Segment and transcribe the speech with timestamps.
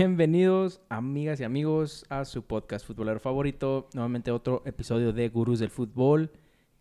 [0.00, 3.90] Bienvenidos, amigas y amigos, a su podcast futbolero favorito.
[3.92, 6.32] Nuevamente otro episodio de Gurús del Fútbol.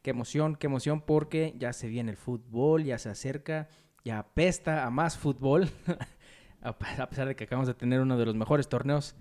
[0.02, 3.68] Qué emoción, qué emoción, porque ya se viene el fútbol, ya se acerca,
[4.06, 5.68] ya apesta a más fútbol.
[6.62, 9.18] a pesar de que acabamos de tener uno de los mejores torneos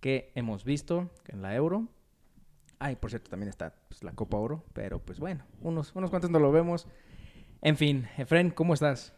[0.00, 1.86] que hemos visto en la Euro.
[2.80, 6.32] Ay, por cierto, también está pues, la Copa Oro, pero pues bueno, unos, unos cuantos
[6.32, 6.88] no lo vemos.
[7.62, 9.15] En fin, Efren, ¿cómo estás?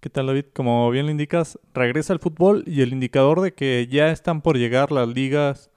[0.00, 0.44] ¿Qué tal, David?
[0.54, 4.56] Como bien lo indicas, regresa el fútbol y el indicador de que ya están por
[4.56, 5.72] llegar las ligas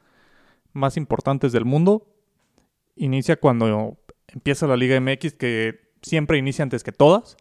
[0.74, 2.08] más importantes del mundo
[2.96, 3.98] inicia cuando
[4.28, 7.36] empieza la Liga MX, que siempre inicia antes que todas.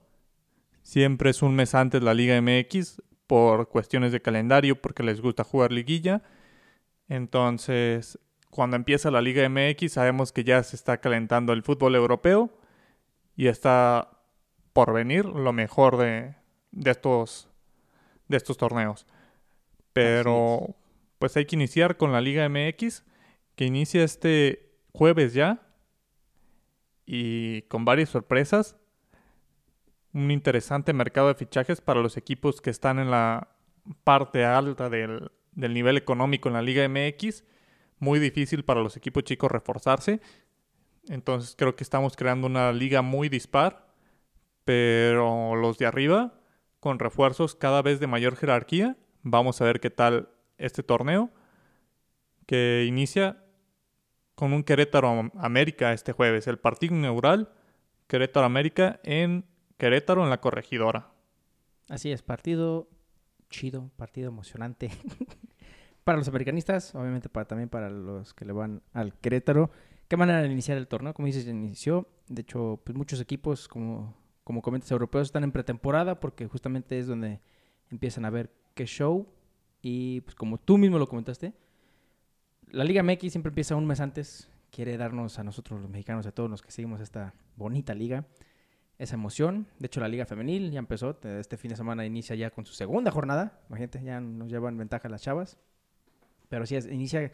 [0.82, 5.44] Siempre es un mes antes la Liga MX por cuestiones de calendario, porque les gusta
[5.44, 6.22] jugar liguilla.
[7.10, 12.50] Entonces, cuando empieza la Liga MX, sabemos que ya se está calentando el fútbol europeo
[13.36, 14.22] y está
[14.72, 16.39] por venir lo mejor de,
[16.72, 17.48] de estos,
[18.28, 19.06] de estos torneos.
[19.92, 20.76] Pero
[21.18, 23.04] pues hay que iniciar con la Liga MX,
[23.54, 25.60] que inicia este jueves ya.
[27.06, 28.76] Y con varias sorpresas.
[30.12, 33.48] Un interesante mercado de fichajes para los equipos que están en la
[34.04, 37.44] parte alta del, del nivel económico en la Liga MX.
[37.98, 40.20] Muy difícil para los equipos chicos reforzarse.
[41.08, 43.88] Entonces creo que estamos creando una liga muy dispar.
[44.64, 46.39] Pero los de arriba
[46.80, 48.96] con refuerzos cada vez de mayor jerarquía.
[49.22, 51.30] Vamos a ver qué tal este torneo
[52.46, 53.44] que inicia
[54.34, 57.52] con un Querétaro América este jueves, el partido inaugural
[58.06, 59.44] Querétaro América en
[59.78, 61.12] Querétaro en la corregidora.
[61.88, 62.88] Así es, partido
[63.50, 64.90] chido, partido emocionante.
[66.04, 69.70] para los americanistas, obviamente para, también para los que le van al Querétaro.
[70.08, 71.14] ¿Qué manera de iniciar el torneo?
[71.14, 72.08] Como dices, inició.
[72.26, 74.16] De hecho, pues muchos equipos, como
[74.50, 77.38] como comentas, europeos están en pretemporada porque justamente es donde
[77.88, 79.28] empiezan a ver qué show.
[79.80, 81.52] Y pues como tú mismo lo comentaste,
[82.72, 84.50] la Liga MX siempre empieza un mes antes.
[84.72, 88.26] Quiere darnos a nosotros los mexicanos, a todos los que seguimos esta bonita liga,
[88.98, 89.68] esa emoción.
[89.78, 91.16] De hecho, la Liga Femenil ya empezó.
[91.22, 93.60] Este fin de semana inicia ya con su segunda jornada.
[93.68, 95.58] Imagínate, ya nos llevan ventaja las chavas.
[96.48, 97.30] Pero sí, inicia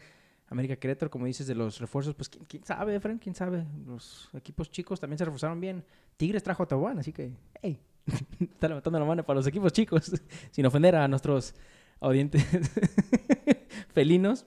[0.49, 3.65] América Querétaro, como dices, de los refuerzos, pues quién, sabe, Frank, quién sabe.
[3.85, 5.83] Los equipos chicos también se reforzaron bien.
[6.15, 7.31] Tigres trajo a así que,
[7.61, 7.79] hey,
[8.39, 10.11] está levantando la mano para los equipos chicos,
[10.51, 11.53] sin ofender a nuestros
[11.99, 12.45] audientes
[13.93, 14.45] felinos.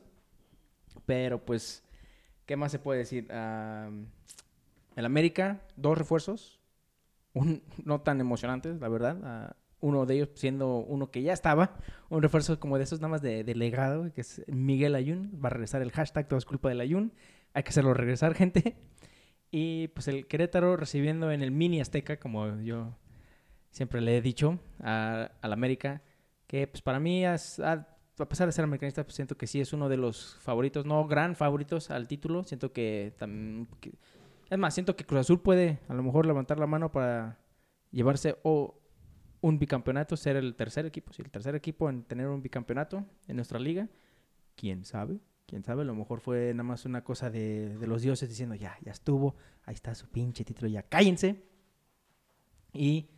[1.05, 1.83] Pero pues,
[2.47, 3.29] ¿qué más se puede decir?
[3.31, 4.07] Uh,
[4.97, 6.61] el América, dos refuerzos,
[7.35, 9.55] un, no tan emocionantes, la verdad.
[9.81, 11.77] Uno de ellos siendo uno que ya estaba,
[12.09, 15.51] un refuerzo como de esos nada más de, legado, que es Miguel Ayun, va a
[15.51, 17.13] regresar el hashtag, todo es culpa del Ayun,
[17.55, 18.77] hay que hacerlo regresar, gente.
[19.51, 22.97] Y pues el Querétaro recibiendo en el mini Azteca, como yo
[23.71, 26.03] siempre le he dicho a, la América,
[26.47, 29.73] que pues para mí, a, a pesar de ser americanista, pues siento que sí es
[29.73, 33.67] uno de los favoritos, no gran favoritos al título, siento que, también
[34.51, 37.39] es más, siento que Cruz Azul puede a lo mejor levantar la mano para
[37.93, 38.80] llevarse o
[39.41, 43.37] un bicampeonato, ser el tercer equipo, sí, el tercer equipo en tener un bicampeonato en
[43.37, 43.89] nuestra liga.
[44.55, 45.19] ¿Quién sabe?
[45.47, 45.83] ¿Quién sabe?
[45.83, 49.35] A lo mejor fue nada más una cosa de, los dioses diciendo, ya, ya estuvo,
[49.65, 51.43] ahí está su pinche título, ya cállense.
[52.73, 53.09] Y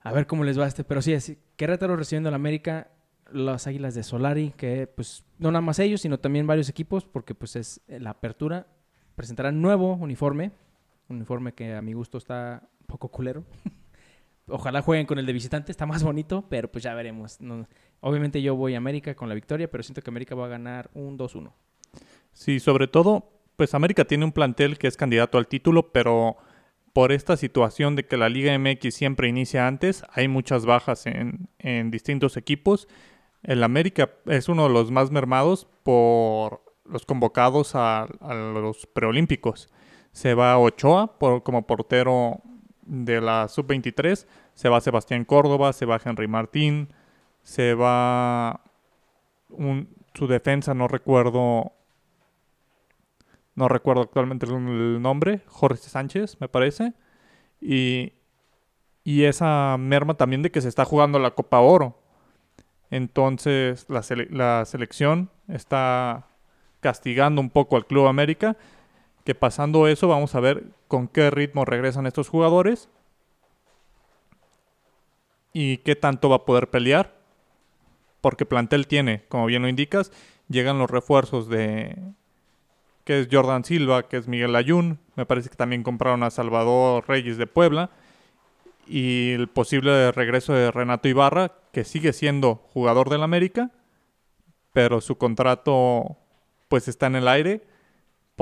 [0.00, 0.84] a ver cómo les va este.
[0.84, 2.90] Pero sí, es Querétaro recibiendo a la América,
[3.30, 7.34] las Águilas de Solari, que pues no nada más ellos, sino también varios equipos, porque
[7.34, 8.66] pues es la apertura.
[9.14, 10.50] Presentarán nuevo uniforme,
[11.08, 13.44] un uniforme que a mi gusto está poco culero.
[14.48, 17.38] Ojalá jueguen con el de visitante, está más bonito, pero pues ya veremos.
[18.00, 20.90] obviamente yo voy a América con la victoria, pero siento que América va a ganar
[20.94, 21.52] un 2-1.
[22.32, 26.36] Sí, sobre todo, pues América tiene un plantel que es candidato al título, pero
[26.92, 31.90] por esta situación de que la Liga MX siempre inicia antes, hay muchas bajas en,
[31.90, 32.88] distintos equipos.
[33.42, 38.08] El América es uno de los más mermados por los convocados a,
[38.54, 39.68] los preolímpicos.
[40.12, 42.42] Se va Ochoa por, como portero
[42.82, 46.88] de la sub-23 se va Sebastián Córdoba, se va Henry Martín,
[47.42, 48.60] se va
[50.14, 51.72] su defensa, no recuerdo,
[53.54, 56.94] no recuerdo actualmente el nombre, Jorge Sánchez, me parece,
[57.60, 58.12] y,
[59.04, 61.98] y esa merma también de que se está jugando la Copa Oro.
[62.90, 66.28] Entonces la, la selección está
[66.80, 68.56] castigando un poco al Club América
[69.24, 72.88] que pasando eso vamos a ver con qué ritmo regresan estos jugadores
[75.52, 77.14] y qué tanto va a poder pelear.
[78.20, 80.12] Porque plantel tiene, como bien lo indicas,
[80.48, 81.96] llegan los refuerzos de
[83.04, 87.04] que es Jordan Silva, que es Miguel Ayun, me parece que también compraron a Salvador
[87.08, 87.90] Reyes de Puebla
[88.86, 93.70] y el posible regreso de Renato Ibarra, que sigue siendo jugador del América,
[94.72, 96.16] pero su contrato
[96.68, 97.62] pues está en el aire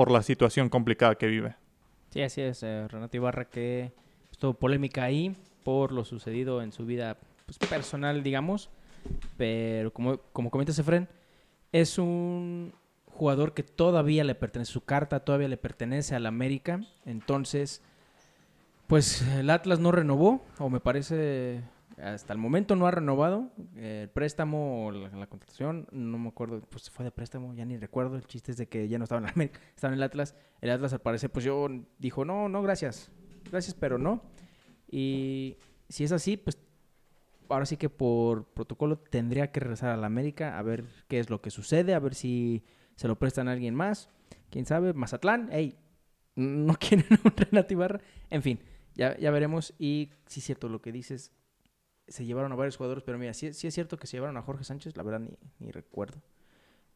[0.01, 1.53] por la situación complicada que vive.
[2.09, 3.91] Sí, así es, eh, Renato Ibarra que
[4.31, 8.71] estuvo polémica ahí por lo sucedido en su vida pues, personal, digamos,
[9.37, 11.07] pero como, como comenta Efren,
[11.71, 12.73] es un
[13.05, 17.83] jugador que todavía le pertenece, su carta todavía le pertenece al América, entonces,
[18.87, 21.61] pues el Atlas no renovó, o me parece,
[22.01, 26.89] hasta el momento no ha renovado el préstamo o la, contratación, no me acuerdo, pues
[26.89, 29.25] fue de préstamo, ya ni recuerdo, el chiste es de que ya no estaba en
[29.25, 31.67] el América, estaba en el Atlas, el Atlas al parecer, pues yo
[31.99, 33.11] dijo, no, no, gracias,
[33.49, 34.23] gracias, pero no,
[34.89, 35.57] y
[35.89, 36.57] si es así, pues
[37.49, 41.29] ahora sí que por protocolo tendría que regresar a la América a ver qué es
[41.29, 42.63] lo que sucede, a ver si
[42.95, 44.09] se lo prestan a alguien más.
[44.49, 45.77] Quién sabe, Mazatlán, hey,
[46.35, 48.01] no quieren un Renato Ibarra.
[48.29, 48.59] En fin,
[48.95, 49.73] ya, ya veremos.
[49.79, 51.31] Y sí es cierto lo que dices,
[52.07, 54.63] se llevaron a varios jugadores, pero mira, sí, es cierto que se llevaron a Jorge
[54.63, 56.21] Sánchez, la verdad ni, ni recuerdo.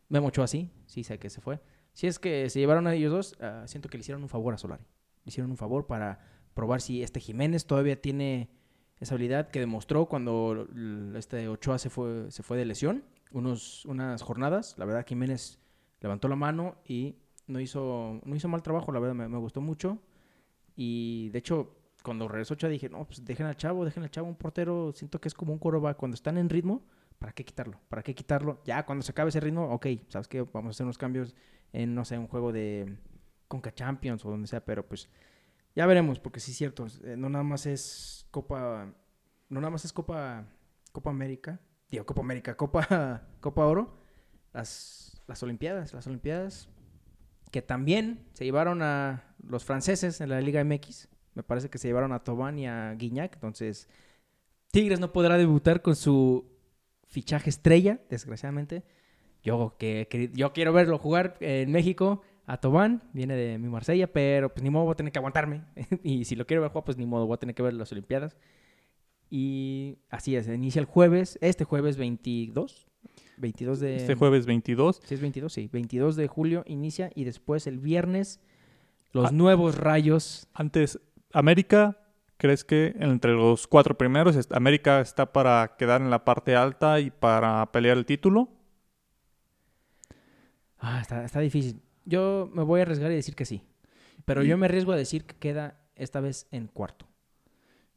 [0.10, 1.60] Memo Ochoa sí, sí sé que se fue.
[1.94, 4.54] Si es que se llevaron a ellos dos, ah, siento que le hicieron un favor
[4.54, 4.84] a Solari.
[5.24, 6.20] Le hicieron un favor para
[6.54, 8.50] probar si este Jiménez todavía tiene
[9.00, 10.68] esa habilidad que demostró cuando
[11.16, 14.76] este Ochoa se fue, se fue de lesión, unos, unas jornadas.
[14.78, 15.60] La verdad, Jiménez
[16.02, 17.16] levantó la mano y
[17.48, 20.00] no hizo, no hizo mal trabajo, la verdad, me, gustó mucho.
[20.76, 21.76] Y de hecho,
[22.06, 25.20] cuando regresó Ochoa dije, no, pues dejen al chavo, dejen al chavo, un portero, siento
[25.20, 25.96] que es como un coroba.
[25.96, 26.86] Cuando están en ritmo,
[27.18, 27.80] ¿para qué quitarlo?
[27.90, 28.62] ¿Para qué quitarlo?
[28.64, 30.44] Ya, cuando se acabe ese ritmo, ok, ¿sabes qué?
[30.44, 31.36] Vamos a hacer unos cambios
[31.74, 32.96] en, no sé, un juego de
[33.48, 35.10] Conca Champions o donde sea, pero pues
[35.76, 38.94] ya veremos, porque sí es cierto, eh, no nada más es Copa,
[39.50, 40.46] no nada más es Copa,
[40.92, 41.60] Copa América,
[41.90, 43.98] digo Copa América, Copa, Copa Oro,
[44.54, 46.70] las, las Olimpiadas, las Olimpiadas
[47.52, 51.88] que también se llevaron a los franceses en la Liga MX, me parece que se
[51.88, 53.88] llevaron a Tobán y a Guiñac, entonces
[54.72, 56.46] Tigres no podrá debutar con su
[57.08, 58.84] fichaje estrella, desgraciadamente.
[59.44, 64.50] Yo, que yo quiero verlo jugar en México, a Tobán, viene de mi Marsella, pero
[64.50, 65.64] pues ni modo voy a tener que aguantarme.
[66.04, 67.92] y si lo quiero ver jugar, pues ni modo voy a tener que ver las
[67.92, 68.38] Olimpiadas.
[69.30, 72.88] Y así es, inicia el jueves, este jueves 22.
[73.38, 73.96] 22 de...
[73.98, 75.02] Este jueves 22.
[75.04, 75.70] Sí, es 22, sí.
[75.72, 78.40] 22 de julio inicia y después el viernes
[79.12, 79.32] los ah.
[79.32, 80.48] nuevos rayos.
[80.54, 81.00] Antes,
[81.36, 81.98] América,
[82.38, 87.12] ¿crees que entre los cuatro primeros América está para quedar en la parte alta y
[87.12, 88.48] para pelear el título?
[90.80, 91.82] Ah, está, está difícil.
[92.06, 93.64] Yo me voy a arriesgar y decir que sí.
[94.24, 97.06] Pero yo me arriesgo a decir que queda esta vez en cuarto.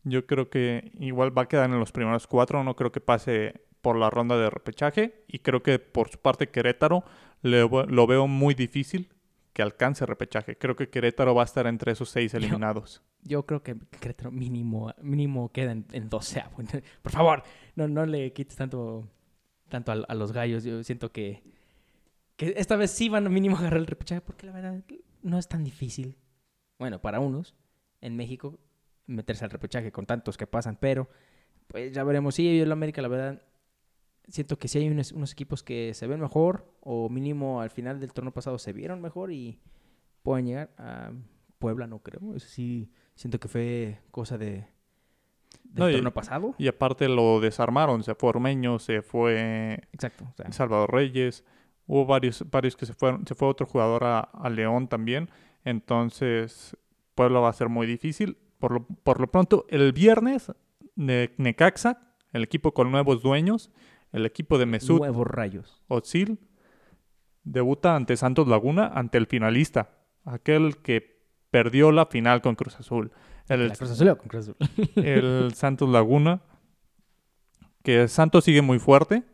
[0.03, 2.65] Yo creo que igual va a quedar en los primeros cuatro.
[2.65, 5.25] No creo que pase por la ronda de repechaje.
[5.29, 7.05] Y creo que por su parte Querétaro
[7.43, 9.11] lo veo muy difícil
[9.59, 10.57] que alcance repechaje.
[10.57, 13.03] Creo que Querétaro va a estar entre esos seis eliminados.
[13.25, 16.45] Yo, creo que Querétaro mínimo, mínimo queda en, en 12.
[17.03, 17.43] Por favor,
[17.75, 19.09] no, no le quites tanto,
[19.69, 20.63] tanto a los gallos.
[20.63, 21.43] Yo siento que
[22.37, 24.81] que esta vez sí van a mínimo a agarrar el repechaje, porque la verdad
[25.23, 26.17] no es tan difícil.
[26.79, 27.57] Bueno, para unos,
[28.01, 28.61] en México,
[29.07, 31.09] meterse al repechaje con tantos que pasan, pero
[31.67, 32.37] pues ya veremos.
[32.37, 33.43] Sí, yo en América, la verdad,
[34.29, 38.13] siento que sí hay unos, equipos que se ven mejor, o mínimo al final del
[38.13, 39.59] torneo pasado se vieron mejor y
[40.23, 41.13] pueden llegar a
[41.59, 42.35] Puebla, no creo.
[42.35, 44.67] Eso sí, siento que fue cosa de,
[45.65, 46.55] del torneo pasado.
[46.59, 51.45] Y aparte lo desarmaron, se fue Ormeño, se fue Exacto, Salvador Reyes.
[51.87, 55.31] Hubo varios, varios que se fueron, se fue otro jugador a, León también.
[55.65, 56.77] Entonces,
[57.15, 58.37] Puebla va a ser muy difícil.
[58.59, 60.53] Por lo, por lo pronto, el viernes,
[60.97, 63.71] Necaxa, el equipo con nuevos dueños,
[64.13, 65.83] el equipo de Mesut Nuevos rayos.
[67.45, 69.91] Debuta ante Santos Laguna, ante el finalista,
[70.25, 73.11] aquel que perdió la final con Cruz Azul.
[73.49, 74.57] El, Cruz Azul con Cruz Azul.
[74.97, 76.43] el Santos Laguna,
[77.83, 79.25] que Santos sigue muy fuerte,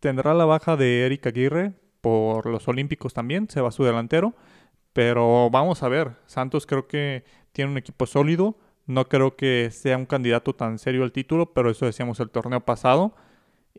[0.00, 4.34] Tendrá la baja de Eric Aguirre por los Olímpicos también, se va su delantero.
[4.92, 8.56] Pero vamos a ver, Santos creo que tiene un equipo sólido.
[8.86, 12.60] No creo que sea un candidato tan serio al título, pero eso decíamos el torneo
[12.60, 13.14] pasado.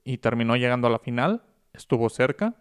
[0.03, 2.56] Y terminó llegando a la final, estuvo cerca.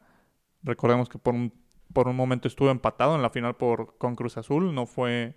[0.63, 1.53] Recordemos que por un,
[1.93, 4.75] por un momento estuvo empatado en la final por, con Cruz Azul.
[4.75, 5.37] No fue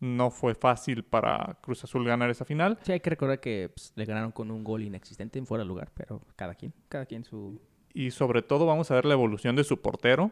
[0.00, 2.78] no fue fácil para Cruz Azul ganar esa final.
[2.82, 5.68] Sí, hay que recordar que pues, le ganaron con un gol inexistente en fuera de
[5.68, 7.60] lugar, pero cada quien, cada quien su...
[7.92, 10.30] Y sobre todo vamos a ver la evolución de su portero,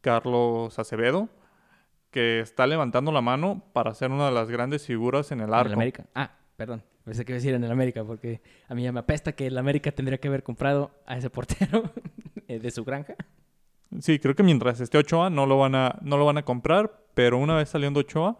[0.00, 1.28] Carlos Acevedo,
[2.10, 5.68] que está levantando la mano para ser una de las grandes figuras en el arco.
[5.68, 6.06] En América.
[6.14, 6.82] Ah, perdón.
[7.04, 9.46] Pensé que iba a decir en el América, porque a mí ya me apesta que
[9.46, 11.90] el América tendría que haber comprado a ese portero
[12.48, 13.14] de su granja.
[13.98, 17.06] Sí, creo que mientras esté Ochoa no lo van a, no lo van a comprar,
[17.14, 18.36] pero una vez saliendo Ochoa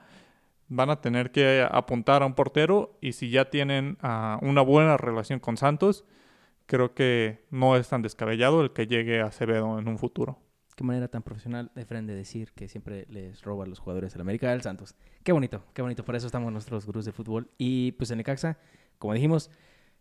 [0.69, 4.99] van a tener que apuntar a un portero y si ya tienen ah, una buena
[4.99, 6.05] relación con Santos,
[6.67, 10.39] creo que no es tan descabellado el que llegue a Acevedo en un futuro.
[10.81, 14.15] Qué manera tan profesional de Fren de decir que siempre les roba a los jugadores
[14.15, 14.95] del América del Santos.
[15.23, 16.07] Qué bonito, qué bonito.
[16.07, 17.51] Por eso estamos nuestros gurús de fútbol.
[17.59, 18.57] Y pues en Necaxa,
[18.99, 19.51] como dijimos,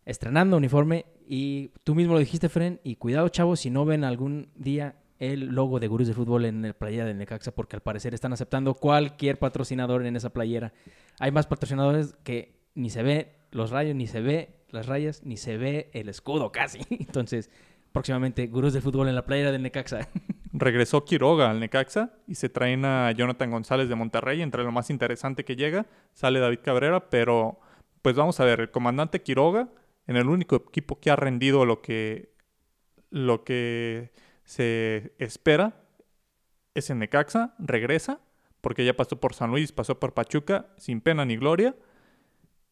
[0.05, 1.05] estrenando uniforme.
[1.27, 2.79] Y tú mismo lo dijiste, Fren.
[2.85, 6.63] Y cuidado, chavos, si no ven algún día el logo de Gurús de Fútbol en
[6.63, 10.71] el playera de Necaxa, porque al parecer están aceptando cualquier patrocinador en esa playera.
[11.19, 15.35] Hay más patrocinadores que ni se ve los rayos, ni se ve las rayas, ni
[15.35, 16.79] se ve el escudo casi.
[16.89, 17.49] Entonces,
[17.91, 20.07] próximamente, Gurús de Fútbol en la playera de Necaxa.
[20.51, 24.41] Regresó Quiroga al Necaxa y se traen a Jonathan González de Monterrey.
[24.41, 27.59] Entre lo más interesante que llega, sale David Cabrera, pero
[28.01, 29.69] pues vamos a ver, el comandante Quiroga,
[30.07, 32.33] en el único equipo que ha rendido lo que,
[33.11, 34.11] lo que
[34.43, 35.83] se espera
[36.73, 38.19] es en Necaxa, regresa,
[38.61, 41.75] porque ya pasó por San Luis, pasó por Pachuca, sin pena ni gloria.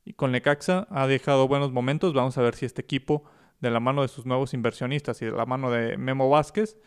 [0.04, 2.14] Y con Necaxa ha dejado buenos momentos.
[2.14, 3.24] Vamos a ver si este equipo,
[3.60, 6.78] de la mano de sus nuevos inversionistas y de la mano de Memo Vázquez,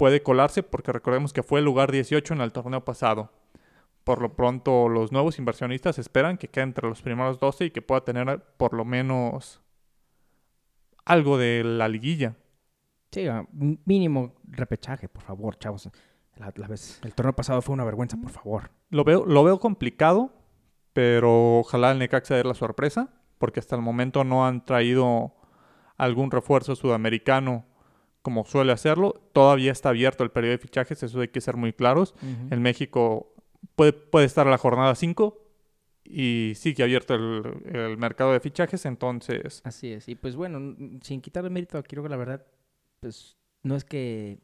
[0.00, 3.30] puede colarse, porque recordemos que fue el lugar 18 en el torneo pasado.
[4.02, 7.82] Por lo pronto, los nuevos inversionistas esperan que quede entre los primeros 12 y que
[7.82, 9.60] pueda tener por lo menos
[11.04, 12.34] algo de la liguilla.
[13.10, 13.26] Sí,
[13.84, 15.90] mínimo repechaje, por favor, chavos.
[16.36, 18.70] La, vez, el torneo pasado fue una vergüenza, por favor.
[18.88, 20.32] Lo veo, lo veo complicado,
[20.94, 25.34] pero ojalá el Necaxa dé la sorpresa, porque hasta el momento no han traído
[25.98, 27.66] algún refuerzo sudamericano
[28.22, 29.14] como suele hacerlo.
[29.32, 32.14] Todavía está abierto el periodo de fichajes, eso hay que ser muy claros.
[32.50, 33.34] En México
[33.76, 35.38] puede, puede estar a la jornada 5
[36.04, 39.60] y sigue abierto el, el, mercado de fichajes, entonces...
[39.64, 42.44] Así es, y pues bueno, sin quitarle mérito a Quiroga, la verdad,
[43.00, 44.40] pues no es que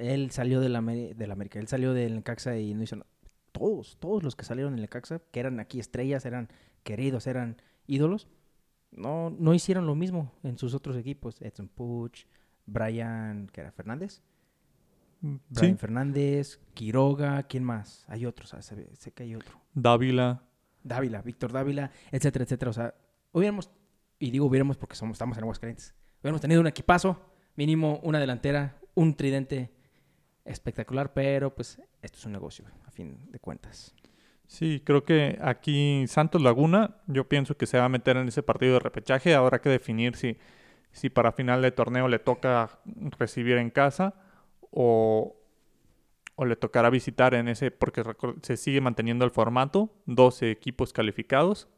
[0.00, 3.10] él salió de la, de la América, él salió del Necaxa y no hizo nada.
[3.52, 6.48] Todos, todos los que salieron del Necaxa, que eran aquí estrellas, eran
[6.84, 8.28] queridos, eran ídolos,
[8.92, 11.40] no, no hicieron lo mismo en sus otros equipos.
[11.40, 12.26] Edson Puch,
[12.66, 14.22] Brian, que era Fernández.
[15.20, 18.04] Mm, Brian Fernández, Quiroga, ¿quién más?
[18.08, 19.60] Hay otros, ah, sé, que hay otro.
[19.74, 20.42] Dávila.
[20.82, 22.70] Dávila, Víctor Dávila, etcétera, etcétera.
[22.70, 22.94] O sea,
[23.32, 23.70] hubiéramos,
[24.18, 28.76] y digo hubiéramos porque somos, estamos en Aguascalientes, hubiéramos tenido un equipazo mínimo una delantera,
[28.94, 29.72] un tridente
[30.44, 33.94] espectacular, pero pues esto es un negocio, a fin de cuentas.
[34.46, 38.44] Sí, creo que aquí Santos Laguna, yo pienso que se va a meter en ese
[38.44, 39.34] partido de repechaje.
[39.34, 40.36] Habrá que definir si,
[40.96, 42.80] si para final de torneo le toca
[43.18, 44.14] recibir en casa
[44.70, 45.36] o,
[46.36, 48.02] o le tocará visitar en ese, porque
[48.40, 51.68] se sigue manteniendo el formato, 12 equipos calificados.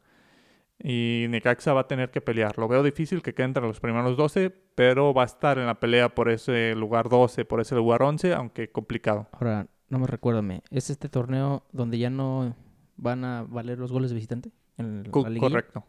[0.81, 2.57] Y Necaxa va a tener que pelear.
[2.57, 5.81] Lo veo difícil que quede entre los primeros 12, pero va a estar en la
[5.81, 9.27] pelea por ese lugar 12, por ese lugar 11, aunque complicado.
[9.33, 12.55] Ahora, no me recuérdame, ¿es este torneo donde ya no
[12.95, 14.51] van a valer los goles de visitante?
[14.77, 15.83] En correcto.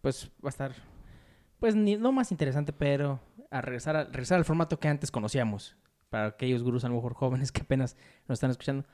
[0.00, 0.72] Pues va a estar,
[1.58, 3.20] pues ni, no más interesante, pero
[3.50, 5.76] a regresar, regresar al formato que antes conocíamos.
[6.10, 7.96] Para aquellos gurús a lo mejor jóvenes que apenas
[8.28, 8.84] nos están escuchando,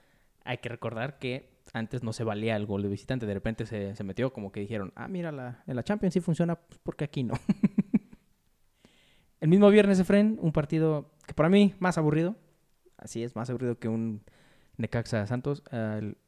[0.44, 3.26] hay que recordar que antes no se valía el gol de visitante.
[3.26, 6.56] De repente se, metió como que dijeron, ah, mira, la, en la Champions sí funciona,
[6.56, 7.34] pues porque aquí no.
[9.40, 12.36] el mismo viernes, Efren, un partido que para mí más aburrido.
[12.96, 14.22] Así es, más aburrido que un
[14.76, 15.62] Necaxa Santos.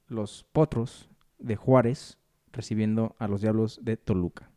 [0.08, 2.18] los Potros de Juárez
[2.52, 4.50] recibiendo a los Diablos de Toluca.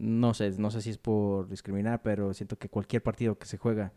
[0.00, 3.58] No sé, no sé si es por discriminar, pero siento que cualquier partido que se
[3.58, 3.92] juega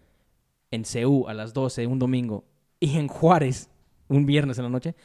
[0.69, 2.43] en CU a las 12 un domingo
[2.79, 3.69] y en Juárez
[4.09, 4.95] un viernes en la noche,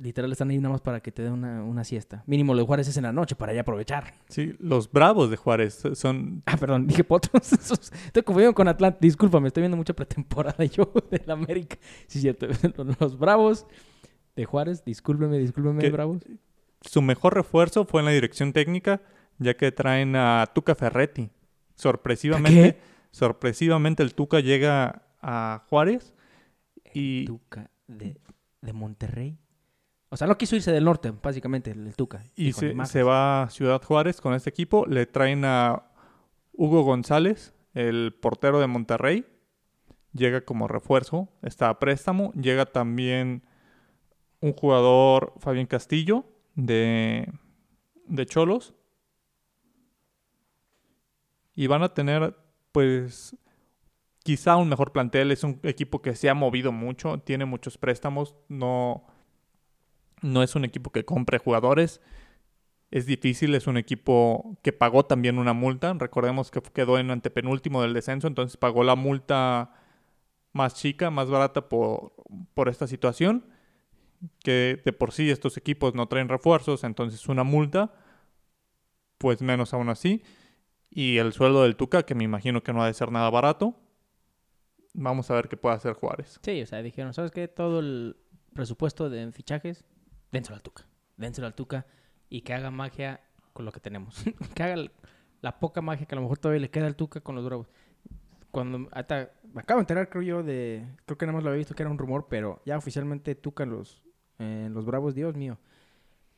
[0.00, 2.24] literal están ahí nada más para que te den una, siesta.
[2.26, 4.14] Mínimo lo de Juárez es en la noche para ya aprovechar.
[4.28, 6.42] Sí, los bravos de Juárez son...
[6.46, 7.52] Ah, perdón, dije potros.
[8.06, 8.98] estoy confundido con Atlanta.
[9.00, 11.76] Discúlpame, estoy viendo mucha pretemporada yo del América.
[12.06, 12.46] Sí, cierto.
[12.98, 13.66] Los bravos
[14.34, 16.22] de Juárez, discúlpeme, discúlpeme, bravos.
[16.80, 19.02] Su mejor refuerzo fue en la dirección técnica,
[19.38, 21.30] ya que traen a Tuca Ferretti.
[21.74, 22.78] Sorpresivamente,
[23.10, 26.14] sorpresivamente el Tuca llega a Juárez
[26.92, 27.24] y...
[27.24, 28.16] Tuca de
[28.64, 29.38] de Monterrey.
[30.08, 32.24] O sea, no quiso irse del norte, básicamente, el Tuca.
[32.36, 34.86] Y se, se, va a Ciudad Juárez con este equipo.
[34.86, 35.90] Le traen a
[36.52, 39.26] Hugo González, el portero de Monterrey.
[40.12, 42.32] Llega como refuerzo, está a préstamo.
[42.32, 43.42] Llega también
[44.40, 46.24] un jugador, Fabián Castillo,
[46.54, 47.28] de,
[48.06, 48.74] de Cholos.
[51.54, 52.36] Y van a tener,
[52.72, 53.36] pues,
[54.24, 55.30] quizá un mejor plantel.
[55.30, 59.06] Es un equipo que se ha movido mucho, tiene muchos préstamos, no,
[60.22, 62.00] no es un equipo que compre jugadores.
[62.90, 65.92] Es difícil, es un equipo que pagó también una multa.
[65.94, 69.72] Recordemos que quedó en antepenúltimo del descenso, entonces pagó la multa
[70.52, 72.14] más chica, más barata por,
[72.54, 73.46] por esta situación.
[74.42, 77.92] Que de por sí estos equipos no traen refuerzos, entonces una multa,
[79.18, 80.22] pues menos aún así.
[80.96, 83.74] Y el sueldo del Tuca, que me imagino que no ha de ser nada barato.
[84.92, 86.38] Vamos a ver qué puede hacer Juárez.
[86.42, 87.48] Sí, o sea, dijeron, ¿sabes qué?
[87.48, 88.16] Todo el
[88.52, 89.84] presupuesto de fichajes,
[90.30, 90.86] dénselo al Tuca.
[91.16, 91.84] Dénselo al Tuca
[92.30, 93.20] y que haga magia
[93.52, 94.22] con lo que tenemos.
[94.54, 94.76] que haga
[95.42, 97.72] la poca magia que a lo mejor todavía le queda al Tuca con los Bravos.
[98.52, 101.58] Cuando hasta me acabo de enterar, creo yo, de creo que nada más lo había
[101.58, 104.04] visto que era un rumor, pero ya oficialmente Tuca los
[104.38, 105.58] en los Bravos, Dios mío.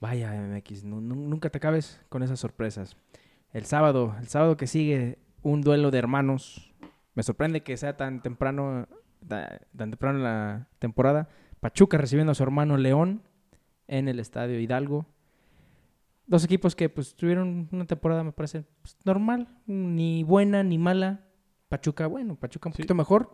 [0.01, 2.97] Vaya MX, nu- nu- nunca te acabes con esas sorpresas.
[3.57, 6.75] El sábado, el sábado que sigue un duelo de hermanos.
[7.15, 8.87] Me sorprende que sea tan temprano
[9.27, 11.31] ta- tan temprano en la temporada.
[11.61, 13.23] Pachuca recibiendo a su hermano León
[13.89, 15.07] en el Estadio Hidalgo.
[16.27, 21.21] Dos equipos que pues tuvieron una temporada, me parece, pues, normal, ni buena ni mala.
[21.71, 22.83] Pachuca, bueno, Pachuca un Sí.
[22.83, 23.33] poquito mejor.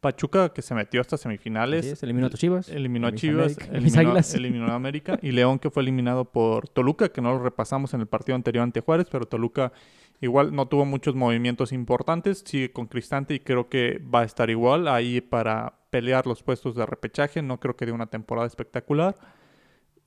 [0.00, 1.86] Pachuca que se metió hasta semifinales.
[1.86, 2.68] Es, eliminó a Chivas.
[2.68, 7.20] Eliminó a Chivas, América, eliminó, a América y León que fue eliminado por Toluca, que
[7.20, 9.72] no lo repasamos en el partido anterior ante Juárez, pero Toluca
[10.20, 14.50] igual no tuvo muchos movimientos importantes, sigue con Cristante y creo que va a estar
[14.50, 19.16] igual ahí para pelear los puestos de repechaje, no creo que dé una temporada espectacular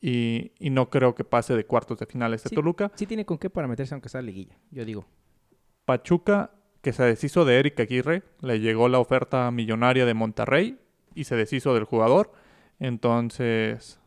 [0.02, 2.56] y, y no creo que pase de cuartos de finales de Sí.
[2.56, 2.92] Toluca.
[2.96, 5.06] Sí tiene con qué para meterse aunque sea liguilla, yo digo.
[5.86, 6.52] Pachuca,
[6.82, 10.80] que se deshizo de Eric Aguirre, le llegó la oferta millonaria de Monterrey
[11.14, 12.32] y se deshizo del jugador.
[12.80, 14.00] Entonces,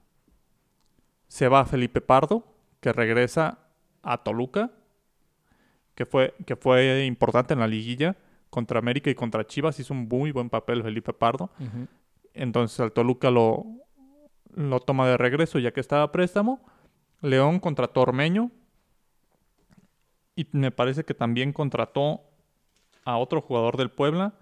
[1.29, 2.45] se va Felipe Pardo,
[2.81, 3.59] que regresa
[4.03, 4.73] a Toluca,
[5.95, 8.17] que fue, que fue importante en la liguilla
[8.51, 9.79] contra América y contra Chivas.
[9.79, 11.51] Hizo un muy buen papel Felipe Pardo.
[12.35, 13.65] Entonces, al Toluca lo,
[14.53, 16.61] lo toma de regreso ya que estaba a préstamo.
[17.21, 18.51] León contrató a Ormeño.
[20.37, 22.23] Y me parece que también contrató
[23.05, 24.35] a otro jugador del Puebla,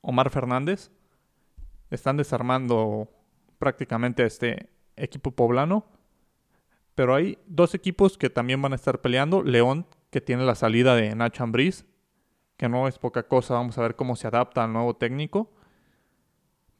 [0.00, 0.90] Omar Fernández.
[1.90, 3.08] Están desarmando
[3.58, 5.84] prácticamente a este equipo poblano.
[6.94, 9.42] Pero hay dos equipos que también van a estar peleando.
[9.42, 11.86] León, que tiene la salida de Nacho Ambriz,
[12.56, 13.54] que no es poca cosa.
[13.54, 15.50] Vamos a ver cómo se adapta al nuevo técnico.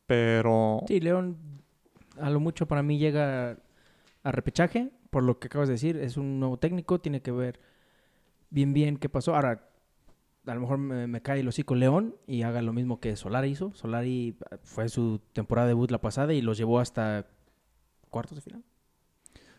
[0.07, 1.39] Pero Sí, León
[2.21, 3.57] a lo mucho para mí llega
[4.23, 7.61] a repechaje, por lo que acabas de decir, es un nuevo técnico, tiene que ver
[8.51, 9.35] bien bien qué pasó.
[9.35, 9.70] Ahora,
[10.51, 13.51] a lo mejor me, me cae el hocico León y haga lo mismo que Solari
[13.51, 13.73] hizo.
[13.75, 17.27] Solari eh, fue su temporada de debut la pasada y los llevó hasta
[18.11, 18.65] cuartos de final.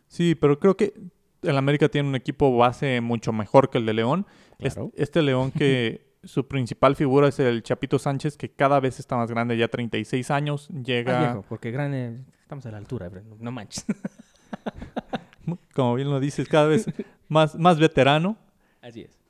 [0.08, 0.93] Sí, pero creo que
[1.41, 4.25] el América tiene un equipo base mucho mejor que el de León.
[4.60, 4.91] Claro.
[4.95, 9.32] Este León que su principal figura es el Chapito Sánchez, que cada vez está más
[9.32, 13.86] grande, ya 36 años, llega, viejo, porque grande, estamos a la altura, no manches.
[15.73, 16.86] como bien lo dices, cada vez
[17.27, 18.38] más, más veterano.
[18.82, 19.20] Así es.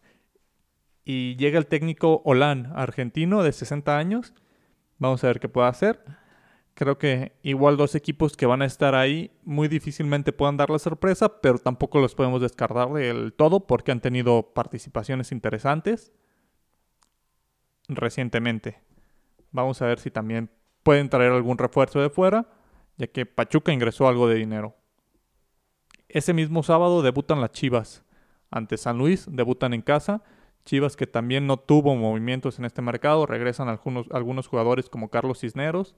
[1.13, 4.34] Y llega el técnico Olan, argentino de 60 años.
[4.97, 6.02] Vamos a ver qué puede hacer.
[6.74, 10.80] Creo que igual dos equipos que van a estar ahí muy difícilmente puedan dar la
[10.80, 16.13] sorpresa, pero tampoco los podemos descartar del todo porque han tenido participaciones interesantes
[17.89, 18.80] recientemente.
[19.52, 20.50] Vamos a ver si también
[20.82, 22.47] pueden traer algún refuerzo de fuera,
[22.95, 24.78] ya que Pachuca ingresó algo de dinero.
[26.08, 28.06] Ese mismo sábado debutan las Chivas
[28.50, 30.24] ante San Luis, debutan en casa.
[30.65, 35.39] Chivas que también no tuvo movimientos en este mercado, regresan algunos, algunos jugadores como Carlos
[35.39, 35.95] Cisneros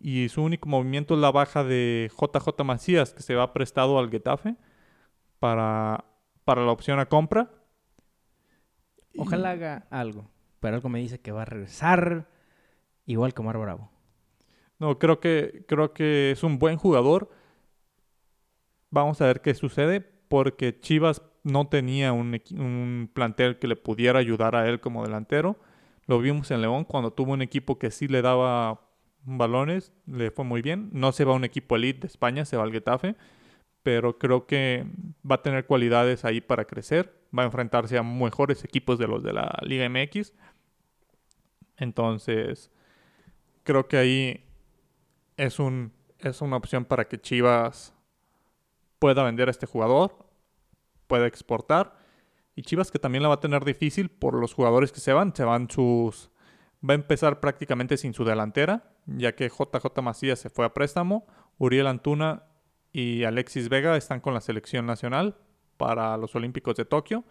[0.00, 4.10] y su único movimiento es la baja de JJ Macías que se va prestado al
[4.10, 4.56] Getafe
[5.38, 6.04] para,
[6.44, 7.50] para la opción a compra.
[9.12, 12.28] Y- Ojalá haga algo, pero algo me dice que va a regresar
[13.06, 13.90] igual que Omar Bravo.
[14.78, 17.28] No, creo que, creo que es un buen jugador.
[18.90, 24.18] Vamos a ver qué sucede porque Chivas no tenía un, un plantel que le pudiera
[24.18, 25.58] ayudar a él como delantero.
[26.06, 28.80] Lo vimos en León cuando tuvo un equipo que sí le daba
[29.24, 30.90] balones, le fue muy bien.
[30.92, 33.16] No se va a un equipo elite de España, se va al Getafe,
[33.82, 34.86] pero creo que
[35.28, 37.14] va a tener cualidades ahí para crecer.
[37.36, 40.32] Va a enfrentarse a mejores equipos de los de la Liga MX.
[41.76, 42.70] Entonces,
[43.62, 44.44] creo que ahí
[45.36, 47.94] es, un, es una opción para que Chivas
[48.98, 50.29] pueda vender a este jugador,
[51.10, 51.96] pueda exportar.
[52.54, 55.34] Y Chivas que también la va a tener difícil por los jugadores que se van.
[55.34, 56.30] Se van sus...
[56.88, 61.26] Va a empezar prácticamente sin su delantera, ya que JJ Macías se fue a préstamo.
[61.58, 62.44] Uriel Antuna
[62.92, 65.36] y Alexis Vega están con la selección nacional
[65.76, 67.24] para los Olímpicos de Tokio.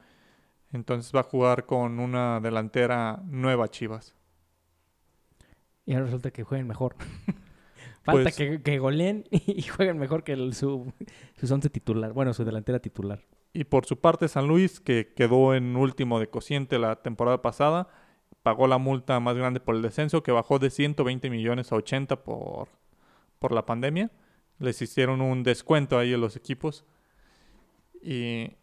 [0.71, 4.15] Entonces va a jugar con una delantera nueva Chivas.
[5.85, 6.95] Y ahora resulta que jueguen mejor.
[8.03, 10.93] Falta Pues- que, que goleen y jueguen mejor que el- su,
[11.41, 12.13] su once titular.
[12.13, 13.23] Bueno, su delantera titular.
[13.53, 17.87] Y por su parte, San Luis, que quedó en último de cociente la temporada pasada,
[18.43, 22.23] pagó la multa más grande por el descenso, que bajó de 120 millones a 80
[22.23, 22.69] por,
[23.39, 24.11] por la pandemia.
[24.59, 26.85] Les hicieron un descuento ahí a los equipos.
[28.01, 28.55] Y,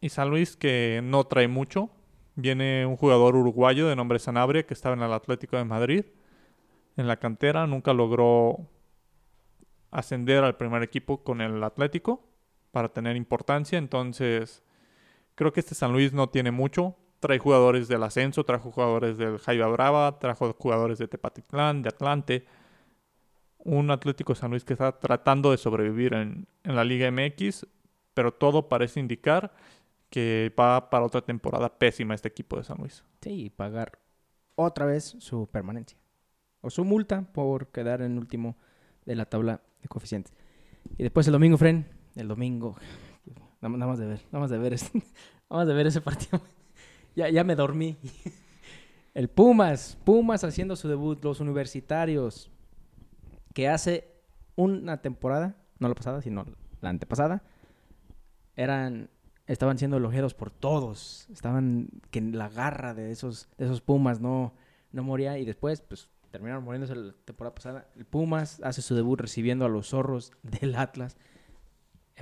[0.00, 1.90] Y San Luis que no trae mucho.
[2.36, 6.06] Viene un jugador uruguayo de nombre Sanabria que estaba en el Atlético de Madrid.
[6.96, 8.66] En la cantera nunca logró
[9.90, 12.29] ascender al primer equipo con el Atlético
[12.70, 13.78] para tener importancia.
[13.78, 14.62] Entonces,
[15.34, 16.96] creo que este San Luis no tiene mucho.
[17.20, 22.46] Trae jugadores del ascenso, trajo jugadores del Jaiba Brava, trajo jugadores de Tepatitlán, de Atlante.
[23.58, 27.66] Un Atlético San Luis que está tratando de sobrevivir en, en la Liga MX,
[28.14, 29.52] pero todo parece indicar
[30.08, 33.04] que va para otra temporada pésima este equipo de San Luis.
[33.20, 33.98] Sí, y pagar
[34.56, 35.98] otra vez su permanencia.
[36.60, 38.56] O su multa por quedar en último
[39.06, 40.34] de la tabla de coeficientes.
[40.98, 42.76] Y después el domingo, Fren, el domingo,
[43.60, 45.02] nada más de ver, nada más de ver, este,
[45.50, 46.40] de ver ese partido.
[47.16, 47.96] ya, ya me dormí.
[49.14, 52.50] El Pumas, Pumas haciendo su debut, los universitarios,
[53.52, 54.08] que hace
[54.54, 56.46] una temporada, no la pasada, sino
[56.80, 57.42] la antepasada,
[58.54, 59.10] eran,
[59.48, 64.54] estaban siendo elogiados por todos, estaban que la garra de esos, esos Pumas no,
[64.92, 67.88] no moría y después, pues terminaron muriéndose la temporada pasada.
[67.96, 71.16] El Pumas hace su debut recibiendo a los zorros del Atlas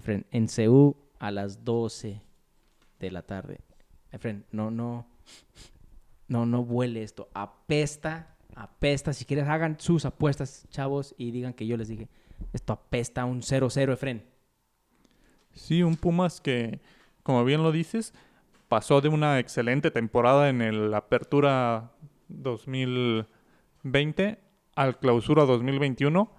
[0.07, 2.23] en CU a las 12
[2.99, 3.61] de la tarde.
[4.11, 5.07] Efren, no, no,
[6.29, 7.29] no, no huele esto.
[7.35, 9.13] Apesta, apesta.
[9.13, 12.09] Si quieres, hagan sus apuestas, chavos, y digan que yo les dije,
[12.53, 14.25] esto apesta un 0-0, Efren.
[15.53, 16.81] Sí, un Pumas que,
[17.23, 18.15] como bien lo dices,
[18.69, 21.93] pasó de una excelente temporada en el Apertura
[22.29, 23.27] 2000
[23.83, 24.39] 20
[24.75, 26.31] al clausura 2021,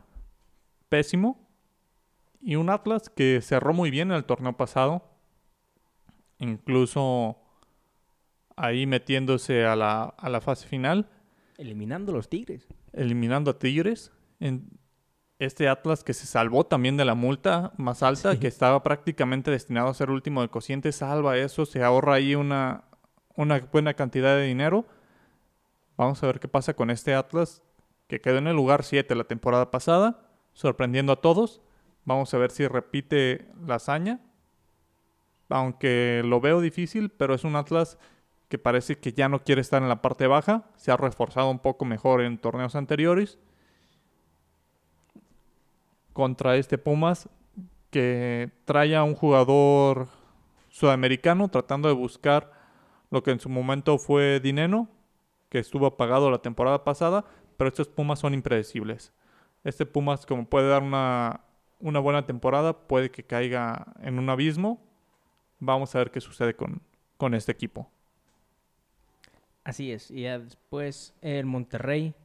[0.87, 1.48] pésimo.
[2.41, 5.03] Y un Atlas que cerró muy bien el torneo pasado,
[6.37, 7.37] incluso
[8.55, 11.09] ahí metiéndose a la, a la fase final.
[11.57, 12.67] Eliminando a los Tigres.
[12.93, 14.11] Eliminando a Tigres.
[14.39, 14.69] En
[15.37, 19.89] este Atlas que se salvó también de la multa más alta, que estaba prácticamente destinado
[19.89, 22.83] a ser último de cociente, salva eso, se ahorra ahí una,
[23.35, 24.85] una buena cantidad de dinero
[25.99, 27.61] Vamos a ver qué pasa con este Atlas
[28.07, 30.21] que quedó en el lugar 7 la temporada pasada,
[30.53, 31.59] sorprendiendo a todos.
[32.05, 34.19] Vamos a ver si repite la hazaña.
[35.49, 37.97] Aunque lo veo difícil, pero es un Atlas
[38.49, 40.65] que parece que ya no quiere estar en la parte baja.
[40.75, 43.37] Se ha reforzado un poco mejor en torneos anteriores.
[46.13, 47.29] Contra este Pumas
[47.91, 50.07] que trae a un jugador
[50.69, 52.51] sudamericano tratando de buscar
[53.09, 54.87] lo que en su momento fue Dineno,
[55.49, 57.25] que estuvo apagado la temporada pasada,
[57.57, 59.13] pero estos Pumas son impredecibles.
[59.63, 61.41] Este Pumas, como puede dar una,
[61.79, 64.81] una buena temporada, puede que caiga en un abismo.
[65.59, 66.81] Vamos a ver qué sucede con,
[67.17, 67.89] con este equipo.
[69.63, 70.09] Así es.
[70.11, 72.15] Y ya después el Monterrey,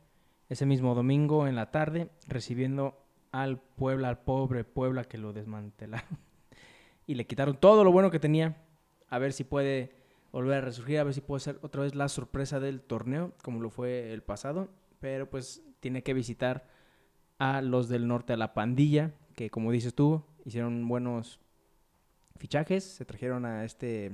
[0.49, 2.99] ese mismo domingo en la tarde, recibiendo
[3.33, 6.19] al Puebla, al pobre Puebla que lo desmantelaron.
[7.07, 8.57] y le quitaron todo lo bueno que tenía.
[9.09, 9.95] A ver si puede
[10.33, 13.61] volver a resurgir, a ver si puede ser otra vez la sorpresa del torneo, como
[13.61, 14.69] lo fue el pasado.
[15.01, 16.67] Pero pues tiene que visitar
[17.39, 21.41] a los del norte, a la pandilla, que como dices tú, hicieron buenos
[22.39, 24.13] fichajes, se trajeron a este...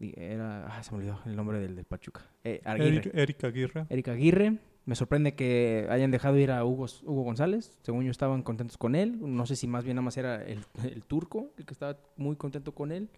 [0.00, 2.22] Era, ah, se me olvidó el nombre del, del Pachuca.
[2.42, 3.12] Eh, Aguirre.
[3.14, 4.58] Erika Aguirre.
[4.84, 7.78] Me sorprende que hayan dejado ir a Hugo, Hugo González.
[7.82, 9.16] Según yo estaban contentos con él.
[9.20, 12.34] No sé si más bien nada más era el, el turco el que estaba muy
[12.34, 13.08] contento con él.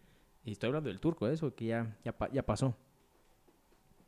[0.45, 2.77] Y estoy hablando del turco, eso que ya, ya, ya pasó.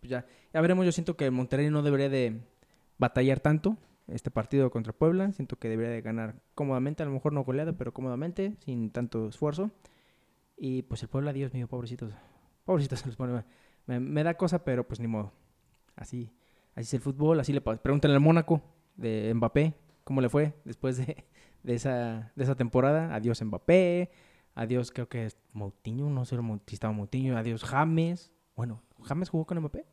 [0.00, 2.40] Pues ya, ya veremos, yo siento que Monterrey no debería de
[2.98, 5.32] batallar tanto este partido contra Puebla.
[5.32, 9.28] Siento que debería de ganar cómodamente, a lo mejor no goleada, pero cómodamente, sin tanto
[9.28, 9.70] esfuerzo.
[10.56, 12.12] Y pues el Puebla, Dios mío, pobrecitos.
[12.64, 13.44] Pobrecitos se los pone.
[13.86, 15.32] Me, da cosa, pero pues ni modo.
[15.94, 16.32] Así,
[16.74, 17.82] así es el fútbol, así le pasa.
[17.82, 18.62] Pregúntale al Mónaco
[18.96, 21.24] de Mbappé, cómo le fue después de,
[21.62, 23.14] de, esa, de esa temporada.
[23.14, 24.10] Adiós Mbappé,
[24.56, 26.34] Adiós, creo que es Moutinho, no sé
[26.66, 27.36] si estaba Moutinho.
[27.36, 28.32] Adiós, James.
[28.56, 29.84] Bueno, ¿James jugó con Mbappé?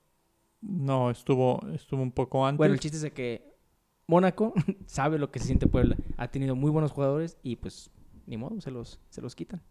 [0.61, 2.57] No, estuvo, estuvo un poco antes.
[2.57, 3.52] Bueno, el chiste es de que
[4.07, 4.53] Mónaco
[4.85, 5.95] sabe lo que se siente Puebla.
[6.17, 7.91] Ha tenido muy buenos jugadores y pues
[8.25, 9.61] ni modo, se los, se los quitan.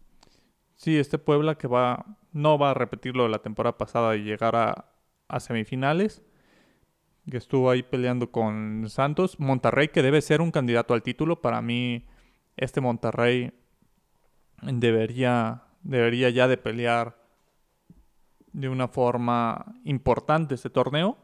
[0.75, 4.23] Sí, este Puebla que va, no va a repetir lo de la temporada pasada y
[4.23, 4.89] llegar a,
[5.39, 6.21] semifinales,
[7.27, 9.39] que estuvo ahí peleando con Santos.
[9.39, 11.41] Monterrey que debe ser un candidato al título.
[11.41, 12.05] Para mí,
[12.55, 13.51] este Monterrey
[14.61, 17.17] debería, debería ya de pelear
[18.51, 21.17] de una forma importante este torneo,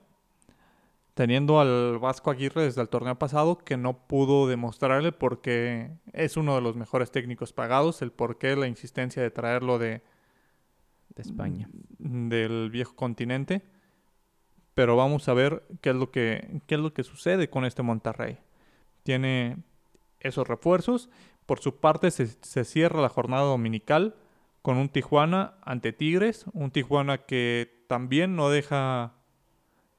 [1.13, 6.55] teniendo al Vasco Aguirre desde el torneo pasado que no pudo demostrarle porque es uno
[6.55, 10.01] de los mejores técnicos pagados, el por qué la insistencia de traerlo de,
[11.15, 13.61] de España, del viejo continente.
[14.75, 17.83] Pero vamos a ver qué es lo que, qué es lo que sucede con este
[17.83, 18.37] Monterrey.
[19.03, 19.57] Tiene
[20.19, 21.09] esos refuerzos
[21.49, 24.15] por su parte, se, cierra la jornada dominical
[24.61, 29.15] con un Tijuana ante Tigres, un Tijuana que también no deja,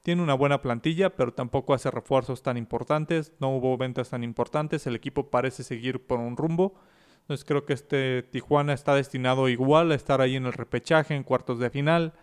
[0.03, 4.87] tiene una buena plantilla, pero tampoco hace refuerzos tan importantes, no hubo ventas tan importantes,
[4.87, 6.73] el equipo parece seguir por un rumbo.
[7.21, 11.23] Entonces creo que este Tijuana está destinado igual a estar ahí en el repechaje, en
[11.23, 12.13] cuartos de final.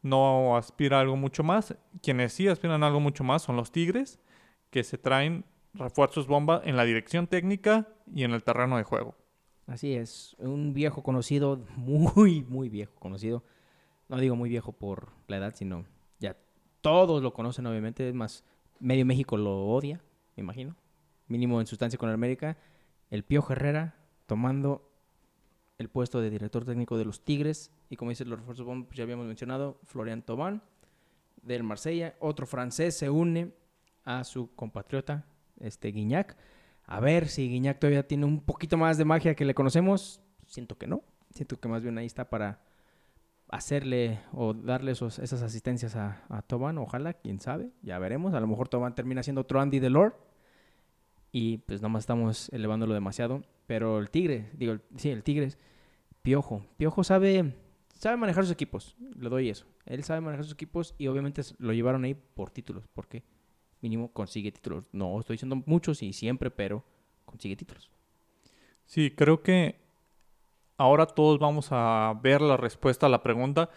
[0.00, 1.76] No aspira a algo mucho más.
[2.02, 4.20] Quienes sí aspiran a algo mucho más son los Tigres,
[4.70, 5.44] que se traen
[5.74, 9.16] refuerzos bomba en la dirección técnica y en el terreno de juego.
[9.66, 13.42] Así es, un viejo conocido, muy, muy viejo conocido.
[14.08, 15.84] No digo muy viejo por la edad, sino
[16.84, 18.06] todos lo conocen, obviamente.
[18.06, 18.44] Es más,
[18.78, 20.02] medio México lo odia,
[20.36, 20.76] me imagino.
[21.28, 22.58] Mínimo en sustancia con América.
[23.08, 24.92] El Pío Herrera tomando
[25.78, 27.72] el puesto de director técnico de los Tigres.
[27.88, 30.62] Y como dice los refuerzos, pues ya habíamos mencionado, Florian Tobán
[31.40, 32.16] del Marsella.
[32.20, 33.54] Otro francés se une
[34.04, 35.24] a su compatriota,
[35.60, 36.36] este Guignac.
[36.84, 40.20] A ver si Guiñac todavía tiene un poquito más de magia que le conocemos.
[40.46, 41.02] Siento que no.
[41.30, 42.60] Siento que más bien ahí está para
[43.48, 46.78] hacerle o darle esos, esas asistencias a, a Toban.
[46.78, 47.70] Ojalá, quién sabe.
[47.82, 48.34] Ya veremos.
[48.34, 50.14] A lo mejor Toban termina siendo otro Andy Delord.
[51.32, 53.42] Y pues nada más estamos elevándolo demasiado.
[53.66, 55.58] Pero el Tigre, digo, sí, el Tigre es
[56.22, 56.64] Piojo.
[56.76, 57.54] Piojo sabe,
[57.94, 58.96] sabe manejar sus equipos.
[59.18, 59.66] Le doy eso.
[59.86, 62.86] Él sabe manejar sus equipos y obviamente lo llevaron ahí por títulos.
[62.88, 63.24] ¿Por qué?
[63.84, 64.88] mínimo consigue títulos.
[64.92, 66.82] No estoy diciendo muchos y siempre, pero
[67.26, 67.90] consigue títulos.
[68.86, 69.83] Sí, creo que
[70.76, 73.70] ahora todos vamos a ver la respuesta a la pregunta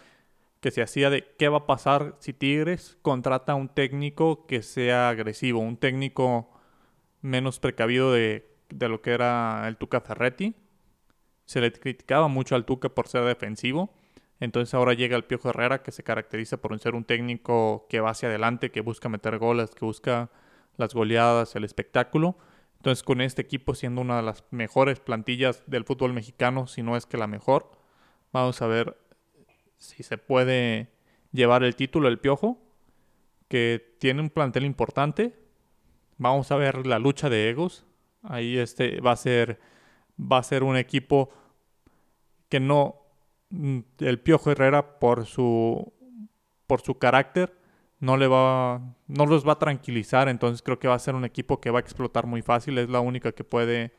[0.60, 4.62] que se hacía de qué va a pasar si Tigres contrata a un técnico que
[4.62, 6.50] sea agresivo, un técnico
[7.20, 10.54] menos precavido de, de lo que era el Tuca Ferretti.
[11.44, 13.94] Se le criticaba mucho al Tuca por ser defensivo.
[14.40, 18.10] Entonces ahora llega el Piojo Herrera, que se caracteriza por ser un técnico que va
[18.10, 20.30] hacia adelante, que busca meter goles, que busca
[20.76, 22.36] las goleadas, el espectáculo.
[22.78, 26.96] Entonces con este equipo siendo una de las mejores plantillas del fútbol mexicano, si no
[26.96, 27.70] es que la mejor,
[28.32, 28.96] vamos a ver
[29.76, 30.90] si se puede
[31.32, 32.58] llevar el título el Piojo,
[33.48, 35.34] que tiene un plantel importante.
[36.16, 37.84] Vamos a ver la lucha de egos.
[38.22, 39.60] Ahí este va a ser
[40.20, 41.30] va a ser un equipo
[42.48, 43.08] que no
[43.50, 45.92] Mm, el Piojo Herrera por su
[46.66, 47.57] por su carácter
[48.00, 51.24] no le va no los va a tranquilizar, entonces creo que va a ser un
[51.24, 53.92] equipo que va a explotar muy fácil, es la única que puede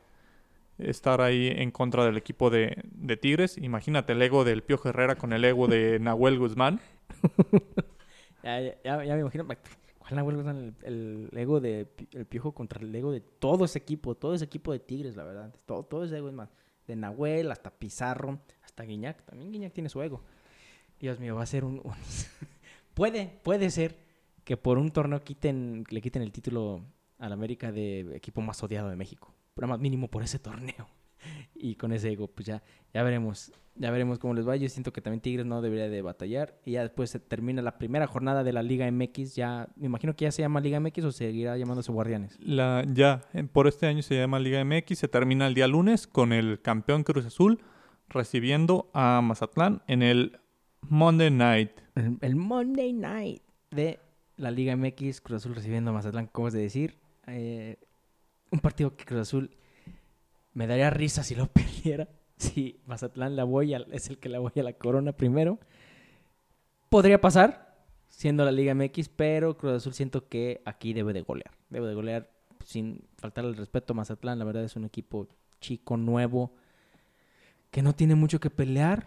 [0.78, 2.82] estar ahí en contra del equipo de,
[3.20, 3.58] Tigres.
[3.58, 6.80] Imagínate el ego del Piojo Herrera con el ego de Nahuel Guzmán.
[8.42, 10.76] ya, ya, me imagino ¿cuál Nahuel Guzmán?
[10.82, 14.72] El, ego de el Piojo contra el ego de todo ese equipo, todo ese equipo
[14.72, 15.54] de Tigres, la verdad.
[15.66, 16.50] Todo, todo ese ego es más.
[16.86, 20.22] De Nahuel hasta Pizarro, hasta Guiñac, también Guiñac tiene su ego.
[20.98, 21.82] Dios mío, va a ser un...
[22.94, 23.96] puede, puede ser
[24.44, 26.82] que por un torneo quiten, le quiten el título
[27.18, 29.34] al América de equipo más odiado de México.
[29.54, 30.88] Pero más mínimo por ese torneo.
[31.54, 33.52] y con ese ego, pues ya, ya veremos.
[33.76, 34.56] Ya veremos cómo les va.
[34.56, 36.58] Yo siento que también Tigres no debería de batallar.
[36.66, 39.36] Y ya después se termina la primera jornada de la Liga MX.
[39.36, 42.38] Ya, me imagino que ya se llama Liga MX o seguirá llamándose Guardianes.
[42.40, 43.22] La, ya,
[43.52, 44.98] por este año se llama Liga MX.
[44.98, 47.60] Se termina el día lunes con el campeón Cruz Azul
[48.08, 50.40] recibiendo a Mazatlán en el
[50.88, 51.70] Monday Night.
[52.20, 54.00] El, Monday Night de
[54.36, 56.98] la Liga MX, Cruz Azul recibiendo a Mazatlán, ¿cómo es de decir?
[57.26, 57.76] Eh,
[58.50, 59.50] un partido que Cruz Azul
[60.54, 62.08] me daría risa si lo perdiera.
[62.36, 65.58] Si Mazatlán la voy es el que la voy a la corona primero.
[66.88, 71.52] Podría pasar, siendo la Liga MX, pero Cruz Azul siento que aquí debe de golear.
[71.68, 72.30] Debe de golear
[72.64, 74.38] sin faltar el respeto a Mazatlán.
[74.38, 75.28] La verdad es un equipo
[75.60, 76.52] chico, nuevo
[77.70, 79.06] que no tiene mucho que pelear.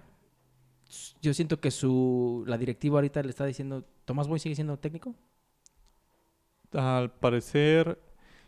[1.21, 5.15] Yo siento que su la directiva ahorita le está diciendo, Tomás Boy sigue siendo técnico.
[6.73, 7.99] Al parecer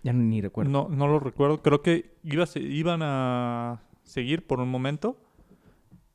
[0.05, 0.71] ya ni recuerdo.
[0.71, 1.63] No, no lo recuerdo.
[1.63, 5.17] Creo que iba, iban a seguir por un momento.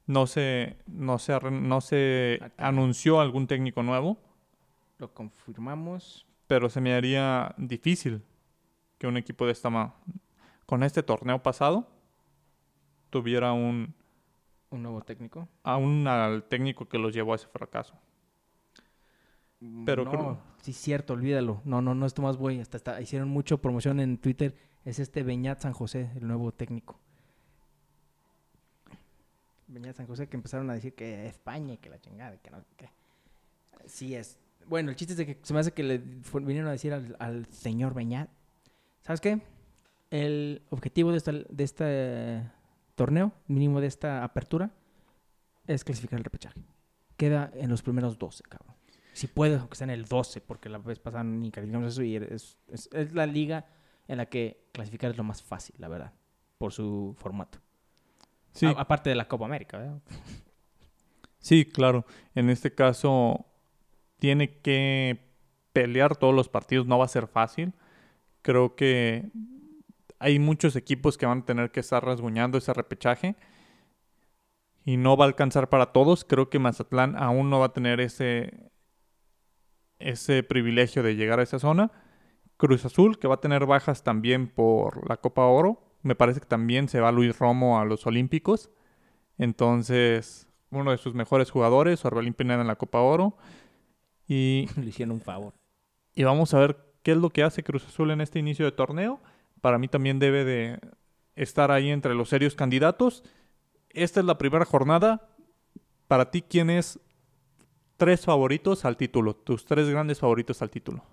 [0.07, 4.17] No se, no se, no se anunció algún técnico nuevo.
[4.99, 6.25] Lo confirmamos.
[6.47, 8.23] Pero se me haría difícil
[8.99, 9.93] que un equipo de esta
[10.67, 11.89] con este torneo pasado
[13.11, 13.93] tuviera un...
[14.71, 15.49] ¿Un nuevo técnico?
[15.65, 17.95] A un al técnico que los llevó a ese fracaso.
[19.59, 21.61] Mm, Pero no, sí, cierto, olvídalo.
[21.65, 22.61] No, no, no es Tomás Boy.
[22.61, 24.57] Hasta, hicieron mucho promoción en Twitter.
[24.85, 26.99] Es este Beñat San José, el nuevo técnico.
[29.67, 32.65] Beñat San José que empezaron a decir que España y que la chingada, que no,
[32.77, 32.89] que...
[33.87, 34.39] Sí es.
[34.67, 37.17] Bueno, el chiste es de que se me hace que le vinieron a decir al,
[37.19, 38.31] al señor Beñat.
[39.03, 39.43] ¿Sabes qué?
[40.11, 42.55] El objetivo de esta, de esta
[43.01, 44.71] torneo, mínimo de esta apertura,
[45.67, 46.61] es clasificar el repechaje.
[47.17, 48.75] Queda en los primeros 12, cabrón.
[49.15, 52.17] Si puede, aunque sea en el 12, porque la vez pasada ni calificamos eso y
[52.17, 53.65] es, es, la liga
[54.07, 56.13] en la que clasificar es lo más fácil, la verdad,
[56.59, 57.59] por su formato.
[58.53, 60.03] Sí, A- aparte de la Copa América, ¿verdad?
[61.39, 62.05] sí, claro.
[62.35, 63.47] En este caso,
[64.19, 65.25] tiene que
[65.73, 66.87] pelear todos los partidos.
[66.87, 67.73] No va a ser fácil.
[68.43, 69.31] Creo que
[70.21, 73.37] hay muchos equipos que van a tener que estar rasguñando ese repechaje.
[74.85, 76.25] Y no va a alcanzar para todos.
[76.25, 78.71] Creo que Mazatlán aún no va a tener ese,
[79.99, 81.91] ese privilegio de llegar a esa zona.
[82.59, 85.83] Cruz Azul, que va a tener bajas también por la Copa Oro.
[86.03, 88.71] Me parece que también se va Luis Romo a los Olímpicos.
[89.39, 93.39] Entonces, uno de sus mejores jugadores, Orbelín Pineda en la Copa Oro.
[94.29, 95.55] Y, Le hicieron un favor.
[96.15, 98.73] y vamos a ver qué es lo que hace Cruz Azul en este inicio de
[98.73, 99.21] torneo.
[99.61, 100.81] Para mí también debe de
[101.37, 103.23] estar ahí entre los serios candidatos.
[103.91, 105.29] Esta es la primera jornada.
[106.09, 106.99] Para ti, ¿quién es
[107.97, 109.35] tres favoritos al título?
[109.37, 111.05] Tus tres grandes favoritos al título.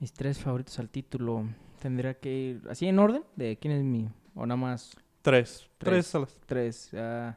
[0.00, 1.44] Mis tres favoritos al título.
[1.80, 4.08] Tendría que ir así en orden de quién es mi.
[4.34, 5.68] O nada más Tres.
[5.78, 6.14] Tres, Tres.
[6.14, 6.90] a las- tres.
[6.94, 7.36] Ah,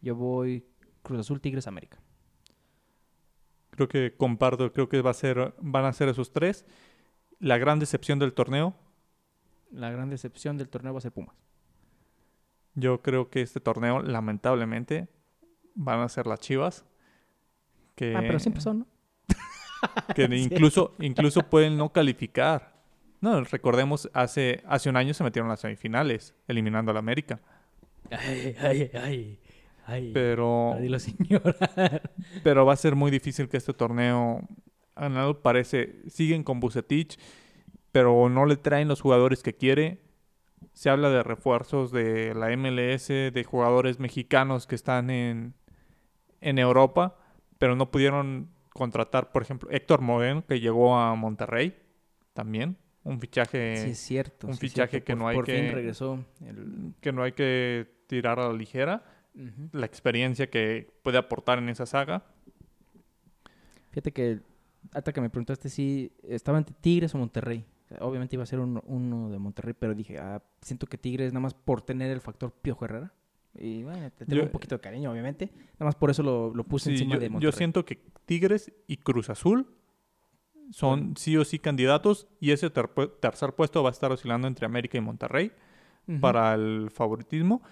[0.00, 0.64] yo voy
[1.02, 1.98] Cruz Azul, Tigres, América.
[3.70, 6.64] Creo que comparto, creo que va a ser, van a ser esos tres.
[7.40, 8.74] La gran decepción del torneo,
[9.74, 11.34] La gran decepción del torneo va a ser Pumas.
[12.74, 15.08] yo creo que este torneo, lamentablemente,
[15.74, 16.84] van a ser las Chivas.
[17.94, 18.86] Que, Ah, pero siempre son, ¿no?
[20.14, 22.74] que incluso, incluso pueden no calificar.
[23.20, 27.40] No, recordemos, hace, hace un año se metieron a las semifinales, eliminando al América.
[28.10, 29.40] Ay, ay, ay.
[29.86, 30.10] Ay.
[30.14, 30.98] Pero, dilo,
[32.42, 34.40] pero va a ser muy difícil que este torneo,
[34.94, 37.18] a parece, siguen con Bucetich,
[37.94, 40.00] pero no le traen los jugadores que quiere.
[40.72, 45.54] Se habla de refuerzos de la MLS, de jugadores mexicanos que están en,
[46.40, 47.16] en Europa,
[47.56, 51.76] pero no pudieron contratar, por ejemplo, Héctor Moreno, que llegó a Monterrey,
[52.32, 54.48] también, un fichaje sí, es cierto.
[54.48, 55.06] un sí fichaje cierto.
[55.06, 56.24] que Por- no hay por que- fin regresó.
[56.44, 59.04] el- que no hay que tirar a la ligera.
[59.70, 62.24] La experiencia que puede aportar en esa saga.
[63.90, 64.40] Fíjate que,
[64.92, 67.64] hasta que me preguntaste si estaba entre Tigres o Monterrey.
[68.00, 71.40] Obviamente iba a ser uno, uno de Monterrey, pero dije, ah, siento que Tigres nada
[71.42, 73.12] más por tener el factor Piojo Herrera.
[73.56, 75.50] Y bueno, te tengo Yo- un poquito de cariño, obviamente.
[75.74, 77.56] Nada más por eso lo, lo puse Sí, encima yo, de yo Monterrey.
[77.56, 79.68] siento que Tigres y Cruz Azul
[80.70, 82.88] son sí o sí candidatos y ese ter-
[83.20, 85.52] tercer puesto va a estar oscilando entre América y Monterrey
[86.20, 87.62] para el favoritismo.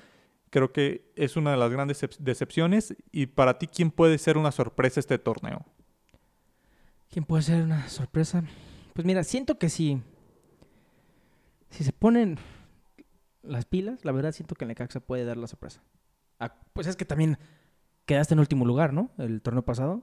[0.50, 2.94] Creo que es una de las grandes decep- decepciones.
[3.10, 5.64] Y para ti, ¿quién puede ser una sorpresa este torneo?
[7.10, 8.44] ¿Quién puede ser una sorpresa?
[8.94, 10.02] Pues mira, siento que si,
[11.70, 12.38] si se ponen
[13.42, 15.82] las pilas, la verdad siento que el Necaxa puede dar la sorpresa.
[16.38, 17.38] Ah, pues es que también
[18.06, 19.10] quedaste en último lugar, ¿no?
[19.18, 20.02] El torneo pasado.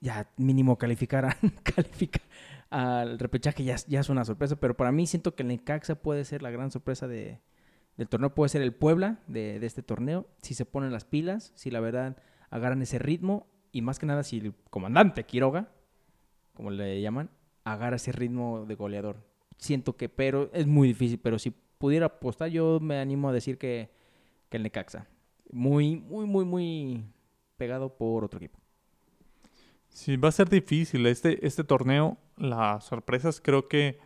[0.00, 1.38] Ya mínimo calificar, a-
[2.70, 6.24] al repechaje ya, ya es una sorpresa, pero para mí siento que el Necaxa puede
[6.24, 7.40] ser la gran sorpresa de,
[7.96, 11.52] del torneo, puede ser el Puebla de, de este torneo, si se ponen las pilas,
[11.54, 12.16] si la verdad
[12.50, 15.70] agarran ese ritmo y más que nada si el comandante Quiroga
[16.54, 17.30] como le llaman,
[17.64, 19.16] agarra ese ritmo de goleador.
[19.58, 23.58] Siento que, pero es muy difícil, pero si pudiera apostar, yo me animo a decir
[23.58, 23.90] que,
[24.48, 25.06] que el Necaxa.
[25.50, 27.04] Muy, muy, muy, muy
[27.56, 28.58] pegado por otro equipo.
[29.88, 32.16] Sí, va a ser difícil este, este torneo.
[32.36, 33.98] Las sorpresas creo que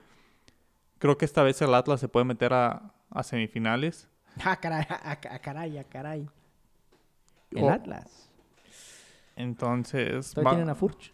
[0.99, 4.09] creo que esta vez el Atlas se puede meter a, a semifinales.
[4.45, 4.85] ¡Ah, caray!
[4.91, 5.79] ¡Ah, ca- caray!
[5.79, 6.29] ¡Ah, caray!
[7.53, 8.31] El O- Atlas.
[9.37, 11.13] Entonces ¿Todavía va- tienen a Furch?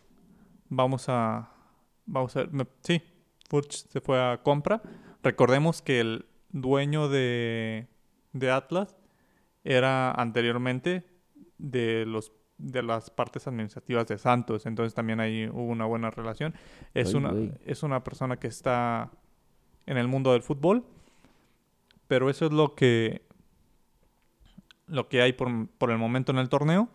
[0.69, 1.51] vamos a
[2.07, 2.53] vamos a ver.
[2.53, 3.03] me- sí,
[3.49, 4.83] Furch se fue a compra.
[5.23, 7.87] Recordemos que el dueño de,
[8.33, 8.97] de Atlas
[9.65, 11.07] era anteriormente
[11.59, 16.55] de los de las partes administrativas de Santos, entonces también ahí hubo una buena relación.
[16.95, 17.33] Es Ay, una
[17.65, 19.11] es una persona que está
[19.87, 20.85] en el mundo del fútbol,
[22.07, 23.23] pero eso es lo que
[24.87, 25.49] lo que hay por,
[25.79, 26.89] por el momento en el torneo.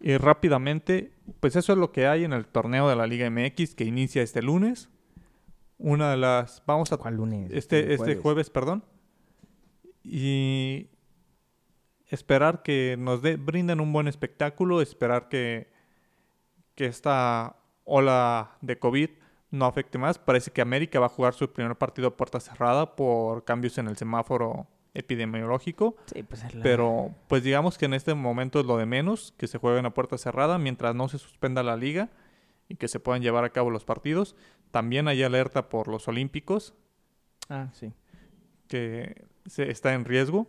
[0.00, 3.74] Y rápidamente, pues eso es lo que hay en el torneo de la Liga MX
[3.74, 4.90] que inicia este lunes.
[5.76, 7.50] Una de las vamos a ¿Cuál lunes?
[7.52, 8.50] este, este jueves.
[8.50, 8.84] perdón.
[10.04, 10.88] Y
[12.06, 15.70] esperar que nos brinden un buen espectáculo, esperar que,
[16.74, 19.10] que esta ola de COVID
[19.50, 20.18] no afecte más.
[20.18, 23.88] Parece que América va a jugar su primer partido a puerta cerrada por cambios en
[23.88, 25.96] el semáforo epidemiológico.
[26.12, 29.32] Sí, pues es la- Pero pues digamos que en este momento es lo de menos,
[29.36, 32.10] que se jueguen a puerta cerrada mientras no se suspenda la liga
[32.68, 34.34] y que se puedan llevar a cabo los partidos.
[34.70, 36.74] También hay alerta por los Olímpicos,
[37.48, 37.92] Ah, sí.
[38.68, 40.46] que se está en riesgo.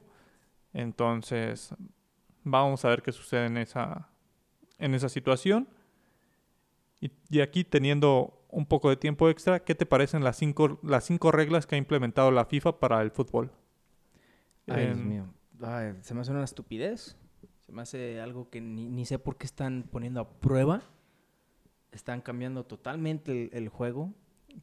[0.74, 1.74] Entonces,
[2.44, 4.10] vamos a ver qué sucede en esa,
[4.78, 5.68] en esa situación.
[7.02, 11.06] Y, y aquí teniendo un poco de tiempo extra, ¿qué te parecen las cinco, las
[11.06, 13.52] cinco reglas que ha implementado la FIFA para el fútbol?
[14.72, 15.26] Ay, Dios En- mío.
[15.62, 17.18] Ay, se me hace una estupidez.
[17.66, 20.82] Se me hace algo que ni, ni sé por qué están poniendo a prueba.
[21.92, 24.14] Están cambiando totalmente el, el juego.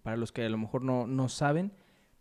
[0.02, 1.72] Para los que a lo mejor no, no saben,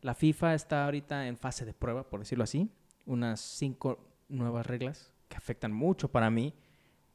[0.01, 2.69] la FIFA está ahorita en fase de prueba, por decirlo así.
[3.05, 6.53] Unas cinco nuevas reglas que afectan mucho para mí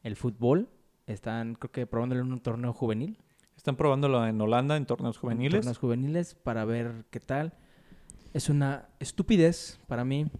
[0.03, 0.69] el fútbol.
[1.07, 3.19] Están, creo que, probándolo en un torneo juvenil.
[3.57, 5.61] Están probándolo en Holanda en torneos en juveniles.
[5.61, 7.55] torneos juveniles para ver qué tal.
[8.33, 10.31] Es una estupidez para mí.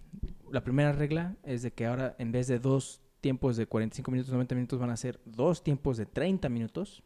[0.51, 4.31] La primera regla es de que ahora en vez de dos tiempos de 45 minutos,
[4.33, 7.03] 90 minutos, van a ser dos tiempos de 30 minutos.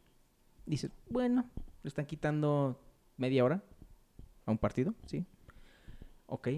[0.66, 1.50] Dices, bueno,
[1.84, 2.80] le están quitando
[3.18, 3.64] media hora
[4.46, 5.26] a un partido, ¿sí?
[6.28, 6.50] Ok.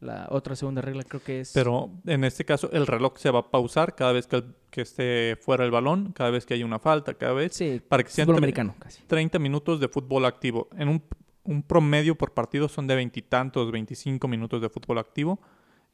[0.00, 1.52] La otra segunda regla creo que es...
[1.52, 4.80] Pero en este caso el reloj se va a pausar cada vez que, el- que
[4.80, 7.54] esté fuera el balón, cada vez que hay una falta, cada vez.
[7.54, 9.00] Sí, Para que sean americano casi.
[9.06, 10.68] 30 minutos de fútbol activo.
[10.76, 11.02] En un,
[11.44, 15.40] un promedio por partido son de veintitantos, 25 minutos de fútbol activo.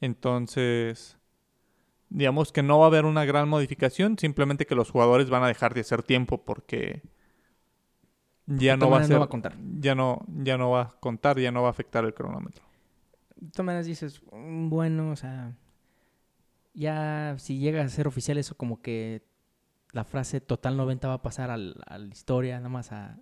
[0.01, 1.17] Entonces,
[2.11, 5.49] digamos que no va a haber una gran modificación, simplemente que los jugadores van a
[5.49, 7.03] dejar de hacer tiempo porque
[8.47, 9.57] ya no va a ser, no va a contar.
[9.79, 12.65] ya no, ya no va a contar, ya no va a afectar el cronómetro.
[13.63, 15.55] Maneras dices, "Mm, bueno, o sea,
[16.75, 19.23] ya si llega a ser oficial eso como que
[19.93, 23.19] la frase total 90 va a pasar al- a la historia, nada más a,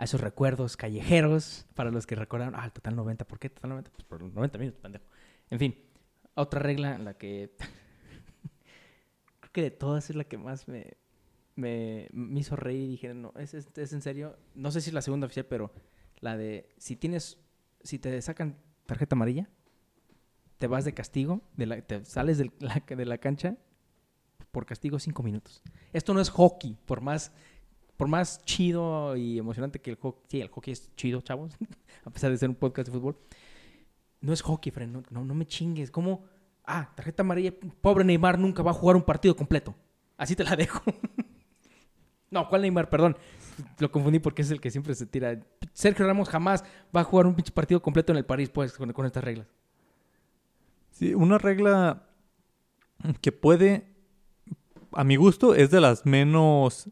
[0.00, 3.68] a esos recuerdos callejeros para los que recordaron, ah, el total 90, ¿por qué total
[3.70, 3.90] 90?
[3.90, 5.04] Pues por los 90 minutos, pendejo.
[5.50, 5.76] En fin,
[6.34, 7.50] otra regla, la que
[9.40, 10.96] creo que de todas es la que más me,
[11.56, 14.36] me, me hizo reír y dije, no, ¿es, es, es en serio?
[14.54, 15.72] No sé si es la segunda oficial, pero
[16.20, 17.38] la de si tienes,
[17.82, 19.48] si te sacan tarjeta amarilla,
[20.58, 23.56] te vas de castigo, de la, te sales del- la- de la cancha
[24.50, 25.62] por castigo cinco minutos.
[25.92, 27.32] Esto no es hockey, por más,
[28.00, 31.52] por más chido y emocionante que el hockey, sí, el hockey es chido, chavos,
[32.06, 33.18] a pesar de ser un podcast de fútbol.
[34.22, 35.90] No es hockey, Fred, no, no, no me chingues.
[35.90, 36.24] ¿Cómo?
[36.64, 39.74] Ah, tarjeta amarilla, pobre Neymar nunca va a jugar un partido completo.
[40.16, 40.80] Así te la dejo.
[42.30, 42.88] no, ¿cuál Neymar?
[42.88, 43.18] Perdón.
[43.78, 45.38] Lo confundí porque es el que siempre se tira.
[45.74, 46.64] Sergio Ramos jamás
[46.96, 49.46] va a jugar un pinche partido completo en el París, pues, con, con estas reglas.
[50.92, 52.08] Sí, una regla
[53.20, 53.92] que puede,
[54.92, 56.88] a mi gusto, es de las menos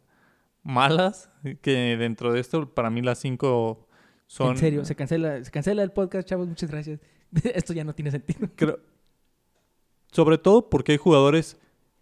[0.68, 1.30] malas,
[1.62, 3.88] que dentro de esto, para mí las cinco
[4.26, 4.50] son...
[4.50, 7.00] En serio, se cancela, se cancela el podcast, chavos, muchas gracias.
[7.54, 8.48] Esto ya no tiene sentido.
[8.54, 8.78] Creo-
[10.12, 11.58] sobre todo porque hay jugadores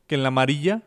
[0.06, 0.82] que en la amarilla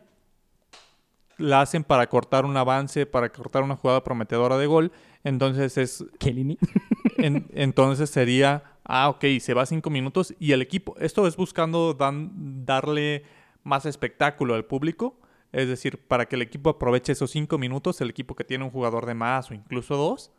[1.38, 4.92] la hacen para cortar un avance, para cortar una jugada prometedora de gol.
[5.24, 6.58] Entonces es Kelini.
[7.18, 11.94] en- entonces sería, ah, ok, se va cinco minutos y el equipo, esto es buscando
[11.94, 13.24] dan- darle
[13.62, 15.19] más espectáculo al público,
[15.52, 18.70] es decir, para que el equipo aproveche esos cinco minutos, el equipo que tiene un
[18.70, 20.32] jugador de más o incluso dos,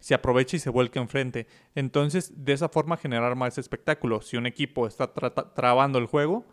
[0.00, 1.46] se aproveche y se vuelque enfrente.
[1.74, 4.20] Entonces, de esa forma generar más espectáculo.
[4.22, 6.44] Si un equipo está tra- trabando el juego,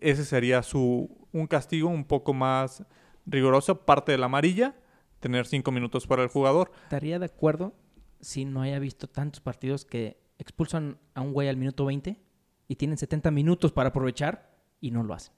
[0.00, 2.84] ese sería su un castigo un poco más
[3.26, 4.74] riguroso, parte de la amarilla,
[5.20, 6.72] tener cinco minutos para el jugador.
[6.84, 7.74] Estaría de acuerdo
[8.20, 12.20] si no haya visto tantos partidos que expulsan a un güey al minuto 20
[12.66, 14.50] y tienen 70 minutos para aprovechar
[14.80, 15.32] y no lo hacen.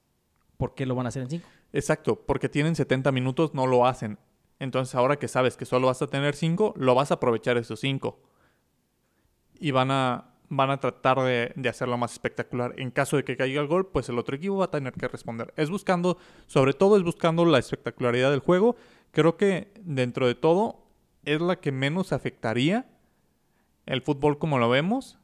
[0.57, 1.47] ¿Por qué lo van a hacer en 5?
[1.77, 4.17] Exacto, porque tienen 70 minutos, no lo hacen.
[4.57, 7.79] Entonces ahora que sabes que solo vas a tener 5, lo vas a aprovechar esos
[7.81, 8.19] 5.
[9.59, 12.73] Y van a, van a tratar de, de hacerlo más espectacular.
[12.77, 15.07] En caso de que caiga el gol, pues el otro equipo va a tener que
[15.07, 15.53] responder.
[15.55, 16.17] Es buscando,
[16.47, 18.75] sobre todo es buscando la espectacularidad del juego.
[19.11, 20.83] Creo que dentro de todo
[21.25, 22.89] es la que menos afectaría
[23.85, 25.19] el fútbol como lo vemos.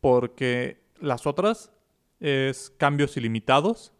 [0.00, 1.72] Porque las otras
[2.20, 3.92] es cambios ilimitados.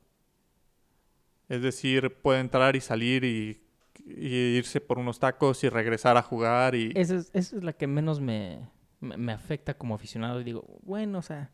[1.50, 3.60] Es decir, puede entrar y salir y,
[4.06, 6.92] y irse por unos tacos y regresar a jugar y...
[6.94, 8.60] Esa es, esa es la que menos me,
[9.00, 10.40] me, me afecta como aficionado.
[10.40, 11.50] Y digo, bueno, o sea,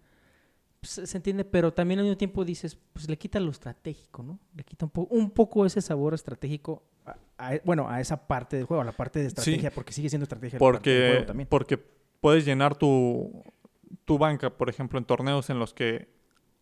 [0.81, 4.39] pues, se entiende, pero también al mismo tiempo dices, pues le quita lo estratégico, ¿no?
[4.55, 8.57] Le quita un, po- un poco ese sabor estratégico, a- a- bueno, a esa parte
[8.57, 11.49] del juego, a la parte de estrategia, porque sigue siendo estrategia del porque, juego también.
[11.49, 11.79] porque
[12.21, 13.43] puedes llenar tu,
[14.05, 16.15] tu banca, por ejemplo, en torneos en los que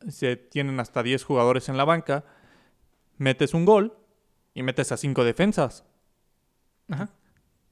[0.09, 2.25] se tienen hasta 10 jugadores en la banca,
[3.19, 3.97] metes un gol
[4.55, 5.85] y metes a 5 defensas.
[6.89, 7.09] Ajá.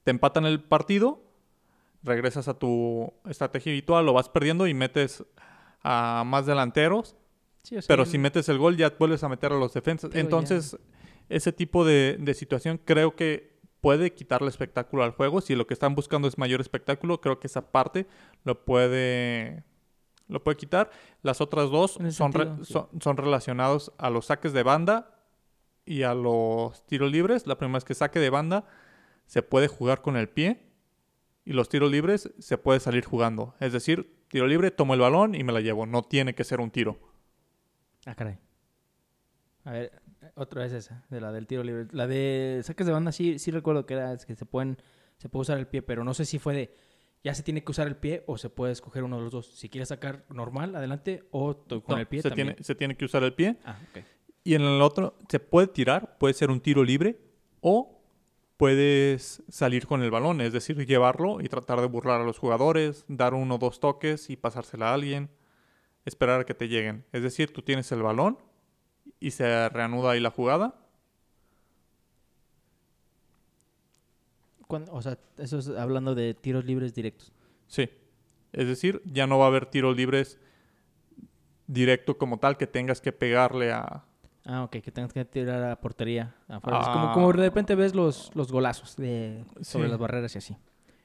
[0.03, 1.23] Te empatan el partido,
[2.03, 5.23] regresas a tu estrategia habitual, lo vas perdiendo y metes
[5.83, 7.15] a más delanteros
[7.63, 10.09] Sí, o sea, Pero si metes el gol, ya vuelves a meter a los defensas.
[10.09, 10.77] Pero ya- Entonces,
[11.29, 15.39] ese tipo de, de situación creo que puede quitarle espectáculo al juego.
[15.39, 18.05] Si lo que están buscando es mayor espectáculo, creo que esa parte
[18.43, 19.63] lo puede,
[20.27, 20.91] lo puede quitar.
[21.21, 25.15] Las otras dos son, re- son, son relacionados a los saques de banda
[25.85, 27.47] y a los tiros libres.
[27.47, 28.65] La primera es que saque de banda
[29.25, 30.61] se puede jugar con el pie
[31.45, 33.55] y los tiros libres se puede salir jugando.
[33.59, 35.85] Es decir, tiro libre, tomo el balón y me la llevo.
[35.85, 36.99] No tiene que ser un tiro.
[38.05, 38.37] Ah, caray.
[39.65, 40.01] A ver,
[40.35, 41.87] otra vez esa, de la del tiro libre.
[41.91, 44.77] La de saques de banda, sí, sí recuerdo que era que se pueden,
[45.17, 46.75] se puede usar el pie, pero no sé si fue de
[47.23, 49.55] ya se tiene que usar el pie o se puede escoger uno de los dos.
[49.55, 52.49] Si quieres sacar normal, adelante, o con No, el pie se también.
[52.49, 53.57] tiene, se tiene que usar el pie.
[53.63, 54.03] Ah, ok.
[54.43, 57.17] Y en el otro se puede tirar, puede ser un tiro libre
[57.61, 58.01] o
[58.57, 63.05] puedes salir con el balón, es decir, llevarlo y tratar de burlar a los jugadores,
[63.07, 65.29] dar uno o dos toques y pasársela a alguien,
[66.05, 67.05] esperar a que te lleguen.
[67.11, 68.37] Es decir, tú tienes el balón
[69.19, 70.79] y se reanuda ahí la jugada.
[74.91, 77.31] O sea, eso es hablando de tiros libres directos.
[77.67, 77.89] Sí.
[78.53, 80.39] Es decir, ya no va a haber tiros libres
[81.67, 84.05] directo como tal que tengas que pegarle a...
[84.45, 86.35] Ah, ok, que tengas que tirar a portería.
[86.49, 86.79] afuera.
[86.81, 87.11] Es como, Ah.
[87.13, 89.91] como de repente ves los, los golazos de, sobre Sí.
[89.91, 90.57] las barreras y así.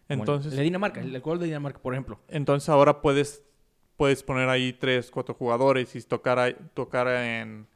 [0.08, 2.18] Entonces, el de Dinamarca, el, el gol de Dinamarca, por ejemplo.
[2.28, 3.42] Entonces ahora puedes,
[3.96, 7.68] puedes poner ahí tres, cuatro jugadores y tocar, tocar en,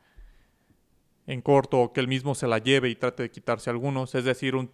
[1.26, 4.14] en corto o que el mismo se la lleve y trate de quitarse algunos.
[4.14, 4.70] Es decir, un,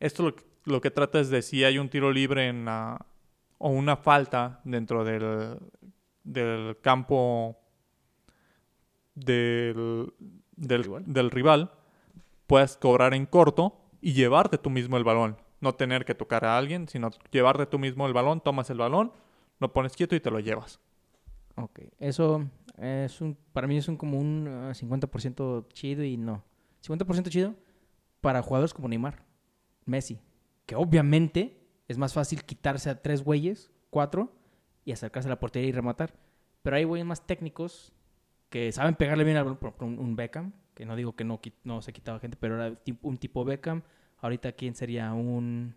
[0.00, 3.06] esto lo, que- lo que trata es de si hay un tiro libre en la-
[3.58, 5.58] o una falta dentro del,
[6.24, 7.56] del campo
[9.14, 10.12] del,
[10.56, 11.04] del, Rival.
[11.06, 11.72] del rival,
[12.46, 15.36] puedes cobrar en corto y llevarte tú mismo el balón.
[15.60, 19.12] No tener que tocar a alguien, sino llevarte tú mismo el balón, tomas el balón,
[19.58, 20.80] lo pones quieto y te lo llevas.
[21.56, 22.46] Ok, eso
[22.78, 26.42] es un, para mí es un como un ah, 50% chido y no.
[26.82, 27.54] 50% chido
[28.22, 29.22] para jugadores como Neymar,
[29.84, 30.18] Messi,
[30.64, 34.32] que obviamente es más fácil quitarse a tres güeyes, cuatro,
[34.84, 36.14] y acercarse a la portería y rematar.
[36.62, 37.92] Pero hay güeyes más técnicos
[38.50, 42.18] que saben pegarle bien ejemplo, un, Beckham, que no digo que no, no se quitaba
[42.18, 43.82] gente, pero era un tipo Beckham.
[44.18, 45.74] Ahorita, ¿quién sería un...?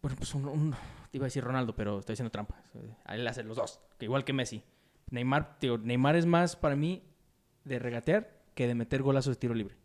[0.00, 0.74] Bueno, pues un, un-
[1.12, 2.62] iba a decir Ronaldo, pero estoy haciendo trampa.
[3.04, 4.62] A él hace los dos, que igual que Messi.
[5.10, 7.02] Neymar, tío, Neymar es más para mí
[7.64, 9.76] de regatear que de meter golazos de tiro libre.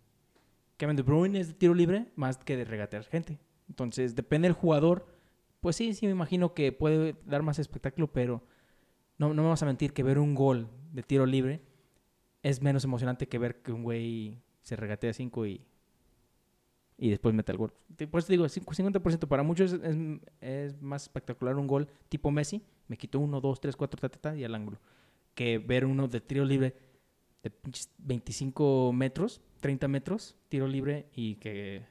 [0.78, 3.40] Kevin De Bruyne es de tiro libre más que de regatear gente.
[3.68, 5.08] Entonces, depende del jugador.
[5.62, 8.44] Pues sí, sí me imagino que puede dar más espectáculo, pero
[9.18, 11.62] no, no me vamos a mentir que ver un gol de tiro libre
[12.44, 15.62] es menos emocionante que ver que un güey se regatea cinco y,
[16.98, 17.74] y después mete el gol.
[18.10, 19.74] Por eso te digo, cinco- 50% para muchos
[20.42, 22.64] es, más espectacular un gol tipo Messi.
[22.88, 24.80] Me quitó uno, dos, tres, cuatro, ta, ta, ta, y al ángulo.
[25.34, 26.76] Que ver uno de tiro libre
[27.44, 31.84] de pinches 25 metros, 30 metros, tiro libre y que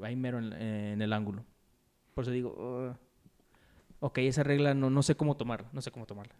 [0.00, 1.44] ahí mero en, el ángulo.
[2.14, 2.96] Por eso digo, "Ugh".
[4.00, 6.34] ok, esa regla no, no sé cómo tomarla, no sé cómo tomarla.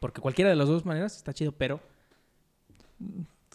[0.00, 1.80] Porque cualquiera de las dos maneras está chido, pero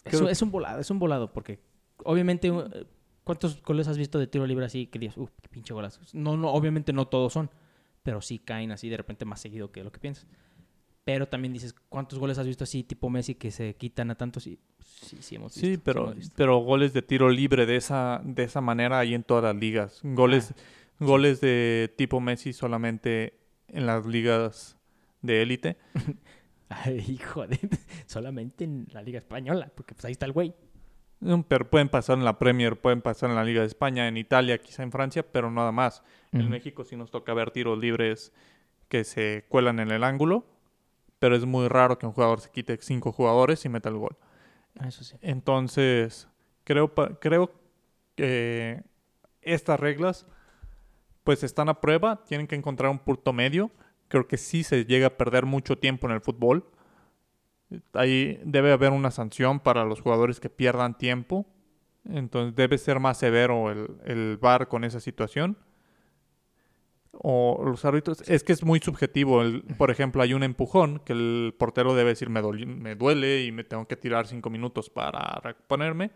[0.04, 1.58] es, un- es un volado, es un volado, porque
[2.04, 2.86] obviamente, eh,
[3.24, 6.00] ¿cuántos goles has visto de tiro libre así que digas, uff, qué pinche golazo?
[6.12, 7.50] No, no, obviamente no todos son,
[8.02, 10.26] pero sí caen así de repente más seguido que lo que piensas.
[11.04, 14.46] Pero también dices, ¿cuántos goles has visto así tipo Messi que se quitan a tantos?
[14.46, 15.66] Y sí, sí hemos visto.
[15.66, 16.34] Sí, pero, hemos visto.
[16.36, 20.00] pero goles de tiro libre de esa, de esa manera hay en todas las ligas.
[20.02, 23.38] Goles, Ah, goles de tipo Messi solamente
[23.68, 24.78] en las ligas
[25.24, 25.76] de élite.
[27.08, 27.58] Hijo de...
[28.06, 30.54] Solamente en la Liga Española, porque pues ahí está el güey.
[31.48, 34.58] Pero pueden pasar en la Premier, pueden pasar en la Liga de España, en Italia,
[34.58, 36.02] quizá en Francia, pero nada más.
[36.32, 36.50] En.
[36.50, 38.32] México sí nos toca ver tiros libres
[38.88, 40.44] que se cuelan en el ángulo,
[41.18, 44.18] pero es muy raro que un jugador se quite cinco jugadores y meta el gol.
[44.78, 45.16] Ah, Eso sí.
[45.22, 46.28] Entonces,
[46.64, 47.52] creo, creo
[48.16, 48.82] que
[49.40, 50.26] estas reglas
[51.22, 53.70] pues están a prueba, tienen que encontrar un punto medio.
[54.08, 56.66] Creo que sí se llega a perder mucho tiempo en el fútbol.
[57.92, 61.46] Ahí debe haber una sanción para los jugadores que pierdan tiempo.
[62.04, 65.56] Entonces debe ser más severo el, el VAR con esa situación.
[67.12, 69.42] O los árbitros, es que es muy subjetivo.
[69.42, 72.42] El- por ejemplo, hay un empujón que el portero debe decir me,
[72.96, 76.10] duele y me tengo que tirar cinco minutos para reponerme.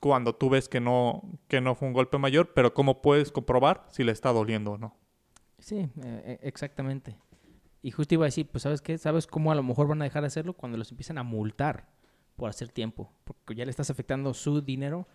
[0.00, 3.84] Cuando tú ves que no, que no fue un golpe mayor, pero ¿cómo puedes comprobar
[3.90, 4.96] si le está doliendo o no?
[5.68, 7.16] Sí, eh, eh, exactamente.
[7.82, 8.98] Y justo iba a decir, pues ¿sabes qué?
[8.98, 10.54] ¿Sabes cómo a lo mejor van a dejar de hacerlo?
[10.54, 11.88] Cuando los empiezan a multar
[12.36, 13.12] por hacer tiempo.
[13.24, 15.06] Porque ya le estás afectando su dinero.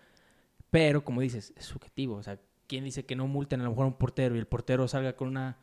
[0.71, 2.15] Pero como dices, es subjetivo.
[2.17, 4.47] O sea, ¿quién dice que no multen a lo mejor a un portero y el
[4.47, 5.57] portero salga con una,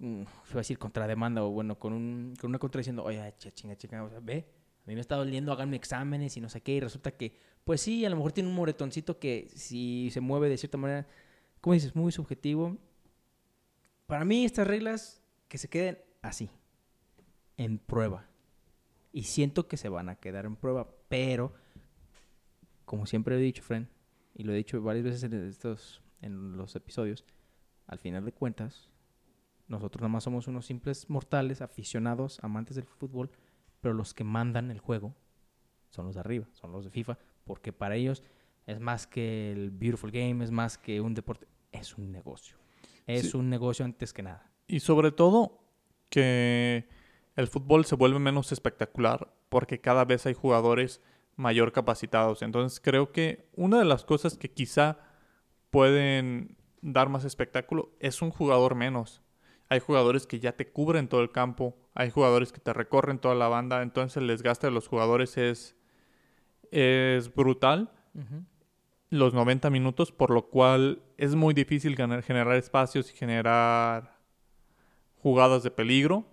[0.00, 3.52] mm, iba a decir contrademanda o bueno, con, un, con una contra diciendo, oye, ch-
[3.54, 4.46] chinga, chinga, o sea, ve,
[4.86, 6.74] a mí me está doliendo, háganme exámenes y no sé qué.
[6.74, 10.48] Y resulta que, pues sí, a lo mejor tiene un moretoncito que si se mueve
[10.48, 11.06] de cierta manera,
[11.60, 12.78] como dices, muy subjetivo.
[14.06, 16.50] Para mí estas reglas que se queden así,
[17.56, 18.26] en prueba.
[19.12, 21.52] Y siento que se van a quedar en prueba, pero
[22.84, 23.88] como siempre he dicho, Fren,
[24.34, 27.24] y lo he dicho varias veces en estos en los episodios,
[27.86, 28.88] al final de cuentas
[29.68, 33.30] nosotros nada más somos unos simples mortales, aficionados, amantes del fútbol,
[33.80, 35.14] pero los que mandan el juego
[35.88, 38.22] son los de arriba, son los de FIFA, porque para ellos
[38.66, 42.61] es más que el beautiful game, es más que un deporte, es un negocio.
[43.06, 43.36] Es Sí.
[43.36, 44.50] un negocio antes que nada.
[44.66, 45.58] Y sobre todo
[46.08, 46.88] que
[47.36, 51.00] el fútbol se vuelve menos espectacular porque cada vez hay jugadores
[51.36, 52.42] mayor capacitados.
[52.42, 54.98] Entonces creo que una de las cosas que quizá
[55.70, 59.22] pueden dar más espectáculo es un jugador menos.
[59.68, 63.34] Hay jugadores que ya te cubren todo el campo, hay jugadores que te recorren toda
[63.34, 65.76] la banda, entonces el desgaste de los jugadores es,
[66.70, 67.90] es brutal
[69.08, 74.18] los 90 minutos, por lo cual es muy difícil generar espacios y generar
[75.22, 76.24] jugadas de peligro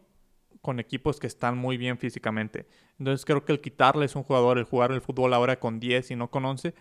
[0.62, 2.68] con equipos que están muy bien físicamente.
[2.98, 6.16] Entonces creo que el quitarles un jugador, el jugar el fútbol ahora con 10 y
[6.16, 6.74] no con 11,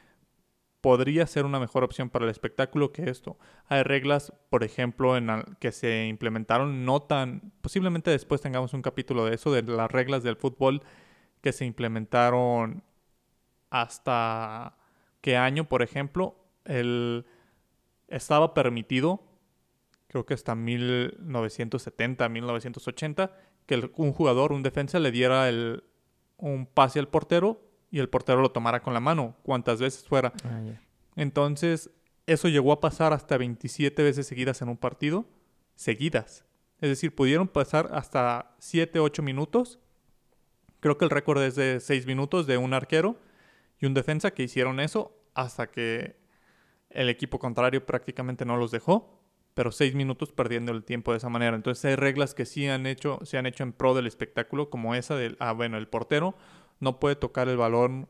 [0.81, 3.39] podría ser una mejor opción para el espectáculo que esto.
[3.69, 7.53] Hay reglas, por ejemplo, en al- que se implementaron no tan...
[7.63, 10.83] Posiblemente después tengamos un capítulo de eso, de las reglas del fútbol
[11.43, 12.83] que se implementaron
[13.71, 14.77] hasta
[15.21, 17.27] qué año, por ejemplo, el
[18.09, 19.23] estaba permitido,
[20.09, 23.33] creo que hasta 1970, 1980,
[23.67, 25.85] que el- un jugador, un defensa, le diera el,
[26.39, 30.33] un pase al portero y el portero lo tomara con la mano, cuantas veces fuera.
[30.45, 30.61] Ah.
[31.17, 31.91] Entonces,
[32.27, 35.27] eso llegó a pasar hasta 27 veces seguidas en un partido,
[35.75, 36.45] seguidas.
[36.81, 39.79] Es decir, pudieron pasar hasta 7, 8 minutos.
[40.81, 43.17] Creo que el récord es de 6 minutos de un arquero
[43.81, 46.17] y un defensa que hicieron eso hasta que
[46.91, 49.21] el equipo contrario prácticamente no los dejó,
[49.55, 51.57] pero 6 minutos perdiendo el tiempo de esa manera.
[51.57, 54.95] Entonces hay reglas que sí han hecho, se han hecho en pro del espectáculo, como
[54.95, 56.35] esa del, ah, bueno, el portero
[56.81, 58.09] no puede tocar el balón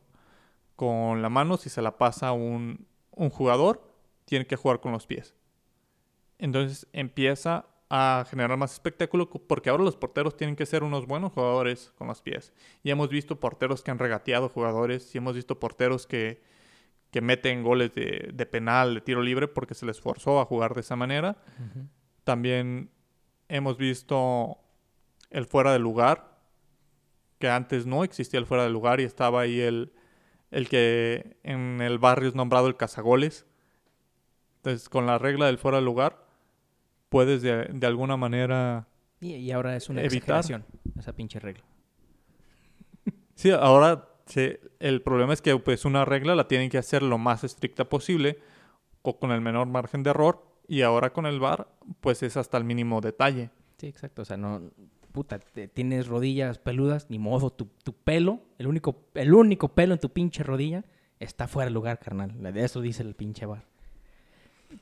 [0.76, 3.82] con la mano si se la pasa un, un jugador,
[4.26, 5.34] tiene que jugar con los pies.
[6.38, 11.06] Entonces empieza a generar más espectáculo cu- porque ahora los porteros tienen que ser unos
[11.06, 12.52] buenos jugadores con los pies.
[12.82, 16.42] Y hemos visto porteros que han regateado jugadores y hemos visto porteros que,
[17.10, 20.74] que meten goles de, de penal, de tiro libre porque se les forzó a jugar
[20.74, 21.36] de esa manera.
[22.24, 22.90] También
[23.48, 24.58] hemos visto
[25.30, 26.38] el fuera de lugar,
[27.38, 29.92] que antes no existía el fuera de lugar y estaba ahí el,
[30.50, 33.46] el que en el barrio es nombrado el cazagoles.
[34.56, 36.26] Entonces, con la regla del fuera de lugar,
[37.08, 38.88] puedes de, de alguna manera...
[39.20, 40.38] Y, y ahora es una Evitar.
[40.40, 40.64] exageración,
[40.98, 41.64] esa pinche regla.
[43.34, 47.18] Sí, ahora se- el problema es que pues una regla la tienen que hacer lo
[47.18, 48.38] más estricta posible
[49.02, 51.68] o con el menor margen de error y ahora con el VAR
[52.00, 53.50] pues es hasta el mínimo detalle.
[53.78, 54.22] Sí, exacto.
[54.22, 54.62] O sea, no.
[55.12, 57.50] Puta, tienes rodillas peludas, ni modo.
[57.50, 60.84] Tu, tu pelo, el único, el único pelo en tu pinche rodilla,
[61.18, 62.40] está fuera de lugar, carnal.
[62.52, 63.64] De eso dice el pinche bar.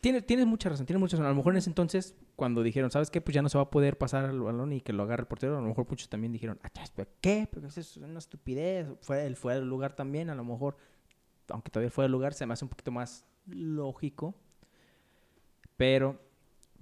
[0.01, 1.27] Tienes, tienes mucha razón, tienes mucha razón.
[1.27, 3.21] A lo mejor en ese entonces, cuando dijeron, ¿sabes qué?
[3.21, 5.27] Pues ya no se va a poder pasar el balón y que lo agarre el
[5.27, 5.57] portero.
[5.57, 7.49] A lo mejor muchos también dijeron, "Ah, chas, ¿pero ¿qué?
[7.51, 8.87] Pero eso es una estupidez.
[9.01, 10.77] Fue fuera del lugar también, a lo mejor.
[11.49, 14.35] Aunque todavía fuera del lugar, se me hace un poquito más lógico.
[15.77, 16.21] Pero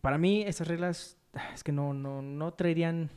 [0.00, 1.16] para mí esas reglas
[1.54, 3.10] es que no, no, no traerían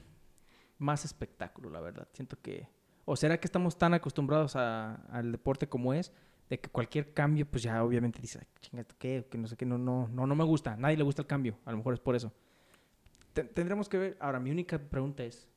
[0.78, 2.08] más espectáculo, la verdad.
[2.14, 2.68] Siento que...
[3.06, 6.12] ¿O será que estamos tan acostumbrados a- al deporte como es?
[6.50, 9.28] De que cualquier cambio, pues ya obviamente dices, "Ay, chinga, ¿esto qué?
[9.30, 10.78] Que no sé qué, no, no, no, no me gusta.
[10.78, 11.58] Nadie le gusta el cambio.
[11.66, 12.32] A lo mejor es por eso.
[13.34, 14.18] Te- tendremos que ver.
[14.22, 15.48] Ahora, mi única pregunta es,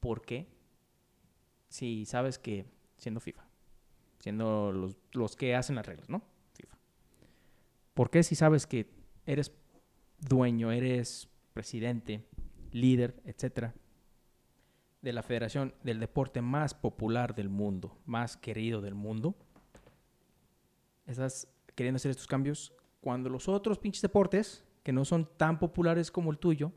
[0.00, 0.48] ¿por qué?
[1.68, 2.66] Si sabes que
[2.96, 3.44] siendo FIFA,
[4.18, 6.22] siendo los, los que hacen las reglas, ¿no?
[6.54, 6.76] FIFA.
[7.94, 8.90] ¿Por qué si sabes que
[9.26, 9.52] eres
[10.20, 12.24] dueño, eres presidente,
[12.72, 13.74] líder, etcétera,
[15.02, 19.36] de la federación del deporte más popular del mundo, más querido del mundo,
[21.06, 26.10] estás queriendo hacer estos cambios cuando los otros pinches deportes, que no son tan populares
[26.10, 26.72] como el tuyo,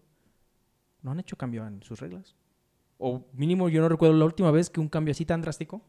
[1.01, 2.35] no han hecho cambio en sus reglas?
[2.97, 5.81] O mínimo yo no recuerdo la última vez que un cambio así tan drástico,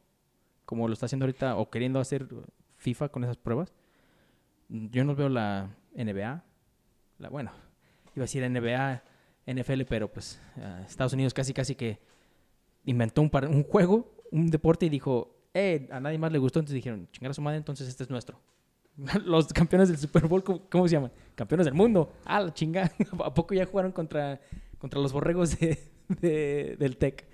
[0.64, 2.28] como lo está haciendo ahorita, o queriendo hacer
[2.76, 3.72] FIFA con esas pruebas,
[4.68, 6.44] yo no veo la NBA,
[7.18, 7.52] la, bueno,
[8.14, 9.02] iba a decir NBA,
[9.46, 11.98] NFL, pero pues eh, Estados Unidos casi casi que
[12.84, 13.30] inventó un,
[13.64, 17.34] juego, un deporte y dijo, eh, a nadie más le gustó, entonces dijeron, chingar a
[17.34, 18.40] su madre, entonces este es nuestro.
[19.24, 21.12] Los campeones del Super Bowl, ¿cómo, cómo se llaman?
[21.34, 22.12] Campeones del mundo.
[22.24, 22.92] Ah, la chingada.
[23.24, 24.40] ¿A poco ya jugaron contra,
[24.78, 25.78] contra los borregos de,
[26.20, 27.26] de- del TEC?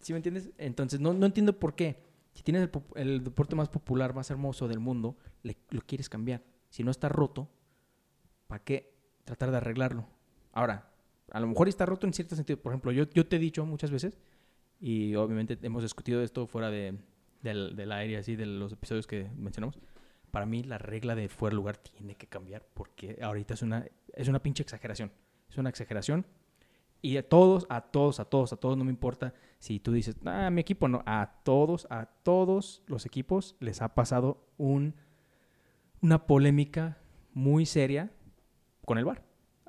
[0.00, 0.50] ¿Sí me entiendes?
[0.58, 2.04] Entonces, no, no entiendo por qué.
[2.34, 6.42] Si tienes el, el deporte más popular, más hermoso del mundo, le- lo quieres cambiar.
[6.70, 7.48] Si no está roto,
[8.46, 8.92] ¿para qué
[9.24, 10.06] tratar de arreglarlo?
[10.52, 10.90] Ahora,
[11.30, 12.58] a lo mejor está roto en cierto sentido.
[12.60, 14.18] Por ejemplo, yo, yo te he dicho muchas veces,
[14.80, 16.98] y obviamente hemos discutido esto fuera de,
[17.42, 19.78] del, del aire, así, de los episodios que mencionamos.
[20.30, 23.86] Para mí, la regla de fuera de lugar tiene que cambiar porque ahorita es una,
[24.12, 25.10] es una pinche exageración.
[25.48, 26.26] Es una exageración
[27.02, 30.16] Y a todos, a todos, a todos, a todos, no me importa si tú dices,
[30.24, 34.94] ah, mi equipo no, a todos, a todos los equipos les ha pasado un,
[36.00, 36.98] una polémica
[37.32, 38.10] muy seria
[38.84, 39.22] con el VAR.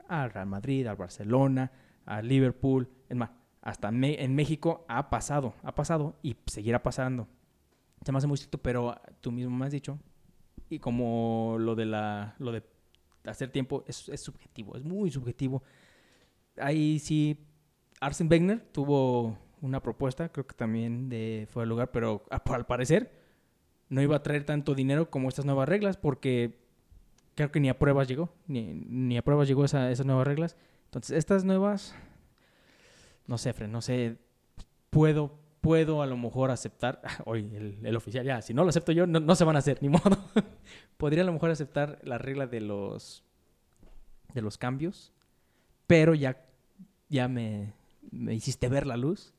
[0.08, 1.72] Al Real Madrid, al Barcelona,
[2.06, 7.28] al Liverpool, es más, hasta en México ha pasado, ha pasado y seguirá pasando.
[8.04, 9.98] Se me hace muy cierto, pero tú mismo me has dicho,
[10.70, 12.64] y como lo de la, lo de
[13.26, 15.64] hacer tiempo es, es subjetivo, es muy subjetivo.
[16.58, 17.38] Ahí sí,
[18.00, 23.12] Arsene Wenger tuvo una propuesta, creo que también de fuera de lugar, pero al parecer
[23.90, 26.58] no iba a traer tanto dinero como estas nuevas reglas, porque
[27.36, 30.56] creo que ni a pruebas llegó, ni, ni a pruebas llegó esa- esas nuevas reglas.
[30.86, 31.96] Entonces, estas nuevas,
[33.28, 34.18] no sé, Fred, no sé,
[34.90, 35.32] puedo,
[35.68, 37.50] puedo a lo mejor aceptar, hoy
[37.84, 39.90] el, oficial ya, si no lo acepto yo, no, no se van a hacer, ni
[39.90, 40.18] modo.
[40.98, 43.24] Podría a lo mejor aceptar la regla de los,
[44.34, 45.12] de los cambios,
[45.88, 46.46] pero ya,
[47.10, 47.74] ya me,
[48.12, 49.34] me hiciste ver la luz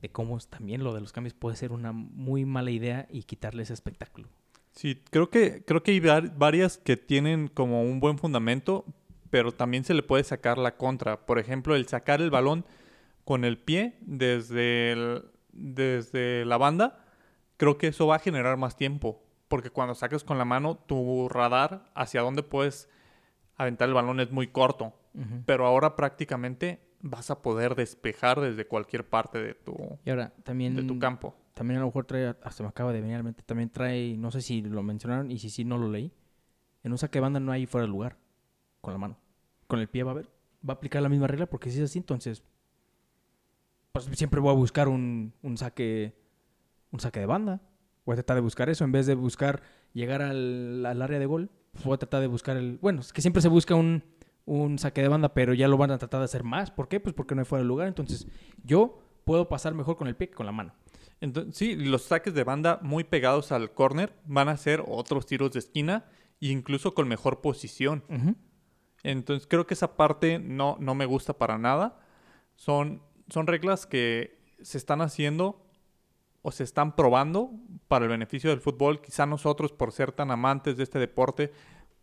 [0.00, 3.62] de cómo también lo de los cambios puede ser una muy mala idea y quitarle
[3.64, 4.28] ese espectáculo.
[4.72, 8.86] Sí, creo que, creo que hay var- varias que tienen como un buen fundamento,
[9.28, 11.26] pero también se le puede sacar la contra.
[11.26, 12.64] Por ejemplo, el sacar el balón
[13.24, 17.04] con el pie desde, el- desde la banda,
[17.56, 19.22] creo que eso va a generar más tiempo.
[19.48, 22.88] Porque cuando sacas con la mano, tu radar hacia dónde puedes
[23.56, 24.94] aventar el balón es muy corto.
[25.44, 30.76] Pero ahora prácticamente vas a poder despejar desde cualquier parte de tu, Y ahora también
[30.76, 31.34] de tu campo.
[31.54, 34.16] también a lo mejor trae, hasta me acaba de venir a la mente, también trae,
[34.16, 36.12] no sé si lo mencionaron y si sí no lo leí.
[36.82, 38.18] En un saque de banda no hay fuera de lugar
[38.80, 39.18] con la mano.
[39.66, 40.30] Con el pie va a ver,
[40.66, 42.44] va a aplicar la misma regla porque si es así, entonces
[43.92, 46.14] pues siempre voy a buscar un, un saque
[46.92, 47.60] un saque de banda.
[48.04, 49.62] Voy a tratar de buscar eso en vez de buscar
[49.92, 51.50] llegar al, al área de gol.
[51.72, 54.02] pues voy a tratar de buscar el, bueno, es que siempre se busca un
[54.50, 56.70] un saque de banda, pero ya lo van a tratar de hacer más.
[56.70, 56.98] ¿Por qué?
[56.98, 57.86] Pues porque no hay fuera de lugar.
[57.86, 58.26] Entonces,
[58.64, 60.74] yo puedo pasar mejor con el pie que con la mano.
[61.20, 65.52] Entonces, sí, los saques de banda muy pegados al córner van a ser otros tiros
[65.52, 66.06] de esquina
[66.40, 68.02] e incluso con mejor posición.
[69.02, 72.00] Entonces creo que esa parte no, no me gusta para nada.
[72.56, 75.64] Son, son reglas que se están haciendo
[76.42, 77.50] o se están probando
[77.88, 79.00] para el beneficio del fútbol.
[79.00, 81.52] Quizá nosotros, por ser tan amantes de este deporte,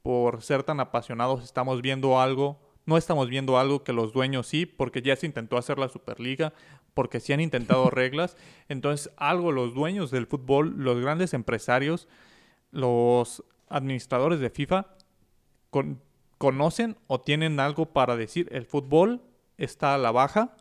[0.03, 2.59] por ser tan apasionados, estamos viendo algo.
[2.86, 6.53] No estamos viendo algo que los dueños sí, porque ya se intentó hacer la Superliga,
[6.93, 8.38] porque sí han intentado reglas.
[8.69, 12.07] Entonces, algo los dueños del fútbol, los grandes empresarios,
[12.71, 14.88] los administradores de FIFA,
[15.69, 16.01] con-
[16.38, 19.21] conocen o tienen algo para decir, el fútbol
[19.57, 20.55] está a la baja,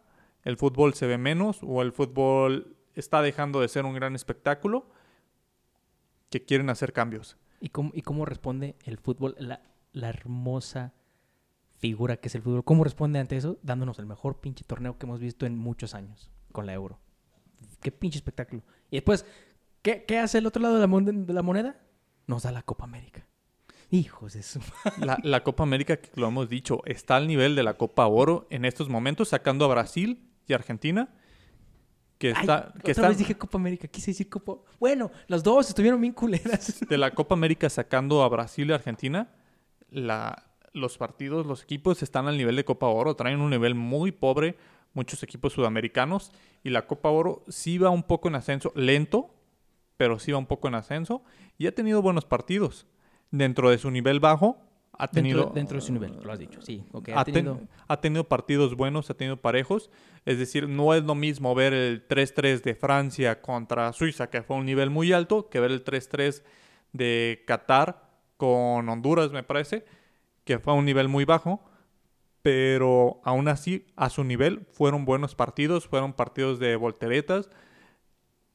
[0.46, 4.88] el fútbol se ve menos o el fútbol está dejando de ser un gran espectáculo,
[6.30, 7.36] que quieren hacer cambios.
[7.60, 9.60] ¿Y cómo, y cómo responde el fútbol, la,
[9.92, 10.94] la hermosa
[11.78, 12.64] figura que es el fútbol?
[12.64, 13.58] ¿Cómo responde ante eso?
[13.62, 17.00] Dándonos el mejor pinche torneo que hemos visto en muchos años con la Euro.
[17.82, 18.62] Qué pinche espectáculo.
[18.90, 19.26] Y después,
[19.82, 21.80] ¿qué, qué hace el otro lado de la, mon- de la moneda?
[22.26, 23.26] Nos da la Copa América.
[23.90, 24.60] Hijos de su...
[24.98, 28.46] La, la Copa América, que lo hemos dicho, está al nivel de la Copa Oro
[28.50, 31.08] en estos momentos, sacando a Brasil y Argentina,
[32.18, 34.56] que Ay, está, otra que vez dije Copa América, quise decir Copa...
[34.80, 36.80] Bueno, los dos estuvieron bien culeras.
[36.88, 39.28] de la Copa América sacando a Brasil y Argentina,
[39.90, 44.12] la, los partidos, los equipos están al nivel de Copa Oro, traen un nivel muy
[44.12, 44.56] pobre,
[44.94, 46.32] muchos equipos sudamericanos,
[46.64, 49.34] y la Copa Oro sí va un poco en ascenso, lento,
[49.96, 51.22] pero sí va un poco en ascenso,
[51.58, 52.86] y ha tenido buenos partidos.
[53.30, 54.65] Dentro de su nivel bajo,
[54.98, 55.38] ha tenido...
[55.38, 56.84] Dentro, dentro de su nivel, lo has dicho, sí.
[56.92, 57.60] ok, ha, ha ten- tenido...
[57.88, 59.90] ha tenido partidos buenos, ha tenido parejos.
[60.24, 64.56] Es decir, no es lo mismo ver el 3-3 de Francia contra Suiza, que fue
[64.56, 66.42] un nivel muy alto, que ver el 3-3
[66.92, 69.84] de Qatar con Honduras, me parece,
[70.44, 71.62] que fue un nivel muy bajo.
[72.42, 77.50] Pero aún así, a su nivel, fueron buenos partidos, fueron partidos de volteretas.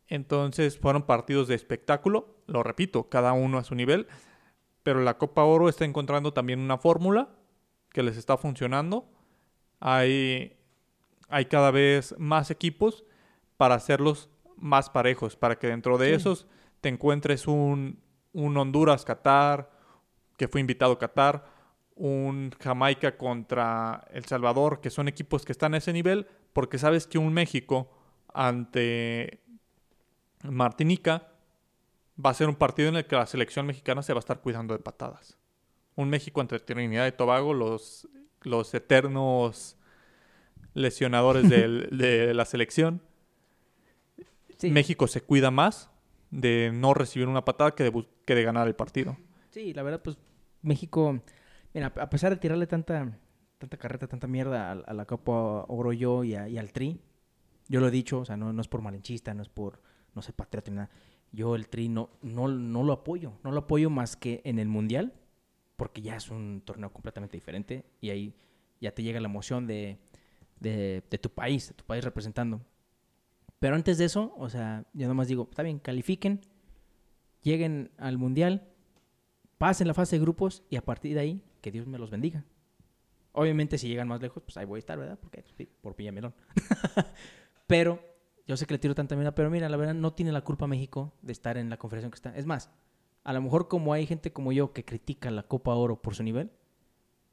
[0.08, 2.38] Entonces, fueron partidos de espectáculo.
[2.48, 4.08] Lo repito, cada uno a su nivel.
[4.84, 7.30] Pero la Copa Oro está encontrando también una fórmula
[7.92, 9.10] que les está funcionando.
[9.80, 10.58] Hay,
[11.30, 13.04] hay cada vez más equipos
[13.58, 16.14] para hacerlos más parejos, para que dentro de Sí.
[16.14, 16.48] esos
[16.82, 18.00] te encuentres un,
[18.34, 19.70] un Honduras-Qatar,
[20.38, 21.46] que fue invitado Qatar,
[21.96, 27.06] un Jamaica contra El Salvador, que son equipos que están a ese nivel, porque sabes
[27.06, 27.90] que un México
[28.34, 29.42] ante
[30.44, 31.28] Martinica
[32.24, 34.42] va a ser un partido en el que la selección mexicana se va a estar
[34.42, 35.38] cuidando de patadas.
[35.96, 38.08] Un México entre Trinidad y Tobago, los,
[38.42, 39.78] los eternos
[40.74, 43.02] lesionadores de la selección.
[44.58, 44.70] Sí.
[44.70, 45.90] México se cuida más
[46.30, 49.18] de no recibir una patada que de, que de ganar el partido.
[49.50, 50.18] Sí, la verdad, pues
[50.62, 51.20] México,
[51.74, 53.18] mira, a pesar de tirarle tanta,
[53.58, 57.02] tanta carreta, tanta mierda a, a la Copa Oro yo y, a- y al Tri.
[57.68, 59.82] Yo lo he dicho, o sea, no, no es por malinchista, no es por,
[60.14, 60.90] no sé, patriota ni nada.
[61.32, 63.34] Yo el Tri no, no, no lo apoyo.
[63.44, 65.14] No lo apoyo más que en el Mundial,
[65.78, 68.36] porque ya es un torneo completamente diferente y ahí
[68.82, 70.00] ya te llega la emoción de,
[70.60, 72.62] de, tu país, de tu país representando.
[73.60, 76.42] Pero antes de eso, o sea, yo nomás digo, está bien, califiquen,
[77.44, 78.68] lleguen al Mundial,
[79.58, 82.44] pasen la fase de grupos y a partir de ahí, que Dios me los bendiga.
[83.34, 85.18] Obviamente, si llegan más lejos, pues ahí voy a estar, ¿verdad?
[85.20, 86.34] Porque sí, por Pillamelón.
[87.68, 88.00] pero
[88.52, 90.68] yo sé que le tiro tanta mierda, pero mira, la verdad no tiene la culpa
[90.68, 92.36] México de estar en la confederación que está.
[92.36, 92.70] Es más,
[93.24, 96.24] a lo mejor como hay gente como yo que critica la Copa Oro por su
[96.24, 96.52] nivel,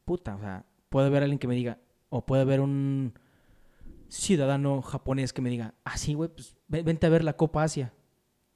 [0.05, 3.15] puta, o sea, puede haber alguien que me diga, o puede haber un
[4.09, 7.93] ciudadano japonés que me diga, ah, güey, pues ven- vente a ver la Copa Asia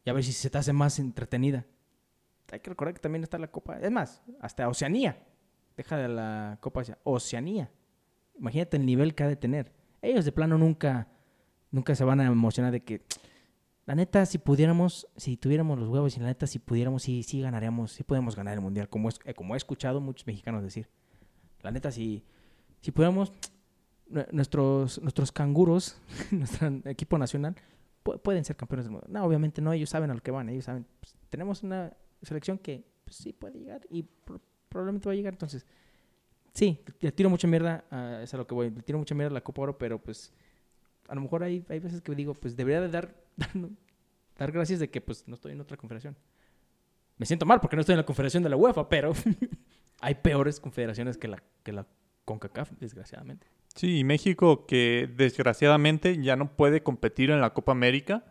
[0.05, 1.67] y a ver si se te hace más entretenida.
[2.51, 5.23] Hay que recordar que también está la Copa, es más, hasta Oceanía.
[5.77, 7.71] Deja de la Copa Asia, Oceanía.
[8.39, 9.73] Imagínate el nivel que ha de tener.
[10.03, 11.09] Ellos de plano nunca,
[11.73, 13.03] nunca se van a emocionar de que,
[13.87, 17.41] la neta, si pudiéramos, si tuviéramos los huevos y la neta, si pudiéramos, sí, sí
[17.41, 20.89] ganaríamos, sí podemos ganar el mundial, como, es, eh, como he escuchado muchos mexicanos decir.
[21.63, 22.23] La neta, si,
[22.81, 23.33] si pudiéramos,
[24.09, 25.97] nue- nuestros, nuestros canguros,
[26.31, 27.57] nuestro equipo nacional,
[28.05, 29.07] pu- pueden ser campeones del mundo.
[29.11, 30.87] No, obviamente no, ellos saben a lo que van, ellos saben.
[31.01, 31.93] pues, tenemos una
[32.23, 35.67] selección que pues, sí puede llegar y pro- probablemente va a llegar, entonces,
[36.55, 39.31] sí, le tiro mucha mierda, a, es a lo que voy, le tiro mucha mierda
[39.31, 40.33] a la Copa Oro, pero pues,
[41.09, 43.51] a lo mejor hay, hay veces que digo, pues debería de dar, dar,
[44.39, 46.17] dar gracias de que pues no estoy en otra confederación.
[47.19, 49.13] Me siento mal porque no estoy en la confederación de la UEFA, pero
[50.01, 51.87] hay peores confederaciones que la, que la
[52.25, 53.47] CONCACAF, desgraciadamente.
[53.75, 58.25] Sí, y México que desgraciadamente ya no puede competir en la Copa América,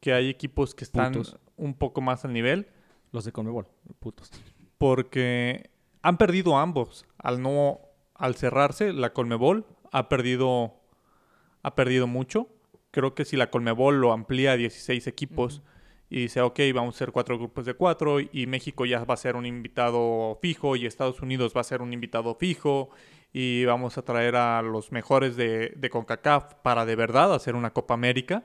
[0.00, 1.38] que hay equipos que están Putos.
[1.56, 2.68] un poco más al nivel,
[3.12, 3.66] Los de Conmebol,
[3.98, 4.30] putos.
[4.78, 5.70] porque
[6.02, 7.04] han perdido ambos.
[7.18, 7.80] Al no,
[8.14, 10.80] al cerrarse, la Colmebol ha perdido,
[11.66, 12.48] ha perdido mucho.
[12.90, 15.62] Creo que si la Colmebol lo amplía a 16 equipos
[16.08, 19.16] y dice, ok, vamos a ser cuatro grupos de cuatro y México ya va a
[19.16, 22.90] ser un invitado fijo y Estados Unidos va a ser un invitado fijo
[23.32, 27.72] y vamos a traer a los mejores de, de CONCACAF para de verdad hacer una
[27.72, 28.44] Copa América,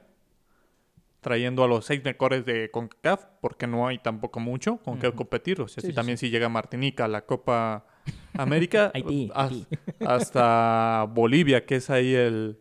[1.21, 5.61] trayendo a los seis mejores de CONCACAF, porque no hay tampoco mucho con qué competir.
[5.61, 7.85] O sea, Sí, si sí, también si llega Martinica a la Copa
[8.33, 9.67] América, Haití, has- Haití.
[10.03, 12.57] hasta Bolivia, que es ahí el...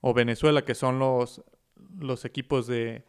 [0.00, 1.42] o Venezuela, que son los,
[1.98, 3.04] los equipos de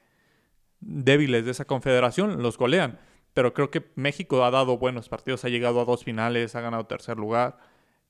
[0.80, 3.00] débiles de esa confederación, los golean.
[3.34, 6.86] Pero creo que México ha dado buenos partidos, ha llegado a dos finales, ha ganado
[6.88, 7.60] tercer lugar.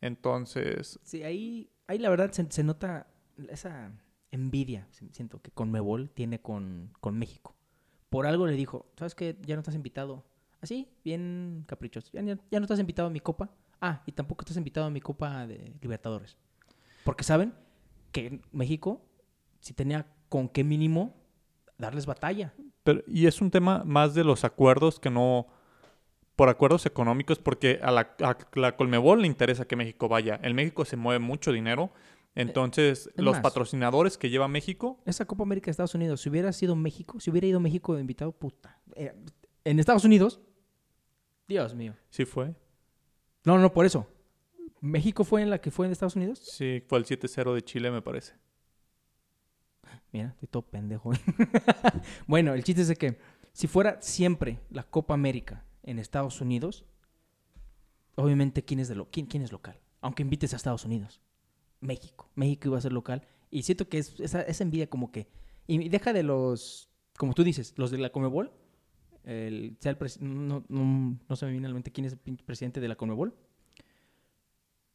[0.01, 3.07] Entonces, Sí, ahí, ahí la verdad se, se nota
[3.49, 3.91] esa
[4.32, 7.55] envidia, si- siento que Conmebol tiene con, con México.
[8.09, 9.38] Por algo le dijo, ¿sabes qué?
[9.45, 10.25] Ya no estás invitado.
[10.61, 12.09] Así, bien caprichoso.
[12.13, 13.51] Ya, ya- ya no estás invitado a mi copa.
[13.82, 16.38] Ah, y tampoco estás invitado a mi copa de Libertadores.
[17.03, 17.53] Porque saben
[18.12, 19.01] que México,
[19.60, 21.16] si tenía con qué mínimo
[21.78, 22.53] darles batalla.
[22.84, 25.47] Pero, y es un tema más de los acuerdos que no
[26.36, 30.39] por acuerdos económicos, porque a la, a la Colmebol le interesa que México vaya.
[30.41, 31.91] En México se mueve mucho dinero.
[32.36, 33.41] Entonces, es los más.
[33.41, 37.30] patrocinadores que lleva México, Esa Copa América de Estados Unidos, si hubiera sido México, si
[37.30, 38.80] hubiera ido México de invitado, puta.
[38.95, 39.14] Eh,
[39.66, 40.39] en Estados Unidos,
[41.47, 41.95] Dios mío.
[42.10, 42.55] sí fue.
[43.43, 44.07] No, no, por eso.
[44.82, 46.39] ¿México fue en la que fue en Estados Unidos?
[46.39, 48.34] Sí, fue el 7-0 de Chile, me parece.
[50.11, 51.11] Mira, estoy todo pendejo.
[52.27, 53.19] bueno, el chiste es de que
[53.53, 56.86] si fuera siempre la Copa América en Estados Unidos,
[58.15, 59.80] obviamente, ¿quién es, de lo, quién, quién es local?
[60.01, 61.21] Aunque invites a Estados Unidos.
[61.82, 62.30] México.
[62.36, 63.27] México iba a ser local.
[63.51, 65.27] Y siento que es, esa, esa envidia como que...
[65.67, 68.51] Y deja de los, como tú dices, los de la Comebol.
[69.23, 72.38] El, sea el no, no, no se me viene a la mente quién es el
[72.38, 73.36] presidente de la Comebol.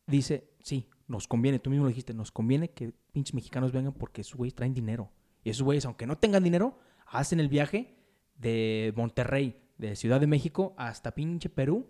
[0.07, 4.21] Dice, sí, nos conviene, tú mismo lo dijiste, nos conviene que pinches mexicanos vengan porque
[4.21, 5.11] esos güeyes traen dinero.
[5.43, 7.97] Y esos güeyes, aunque no tengan dinero, hacen el viaje
[8.37, 11.87] de Monterrey, de Ciudad de México, hasta pinche Perú,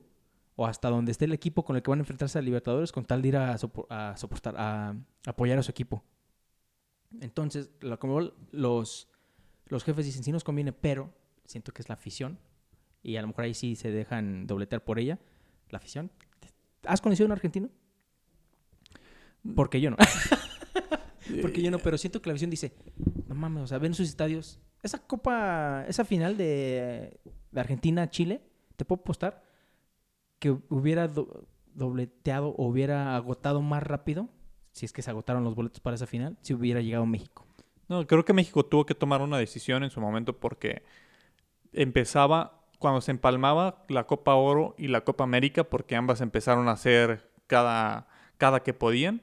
[0.57, 3.05] o hasta donde esté el equipo con el que van a enfrentarse a Libertadores, con
[3.05, 4.95] tal de ir a, a soportar, a
[5.27, 6.05] apoyar a su equipo.
[7.21, 7.99] Entonces, la
[8.53, 9.09] los,
[9.67, 11.13] los jefes dicen, sí nos conviene, pero
[11.45, 12.39] siento que es la afición,
[13.03, 15.19] y a lo mejor ahí sí se dejan dobletear por ella,
[15.71, 16.11] la afición.
[16.85, 17.71] ¿Has conocido a un argentino?
[19.55, 19.97] Porque yo no.
[21.43, 22.75] Porque yo no, pero siento que la visión dice,
[23.29, 24.61] no mames, o sea, ven sus estadios.
[24.83, 27.19] Esa copa, esa final de,
[27.51, 28.43] de Argentina-Chile,
[28.77, 29.43] te puedo apostar
[30.39, 34.29] que hubiera do- dobleteado o hubiera agotado más rápido,
[34.73, 37.47] si es que se agotaron los boletos para esa final, si hubiera llegado México.
[37.89, 40.83] No, creo que México tuvo que tomar una decisión en su momento porque
[41.73, 46.73] empezaba, cuando se empalmaba la Copa Oro y la Copa América, porque ambas empezaron a
[46.73, 49.23] hacer cada, cada que podían.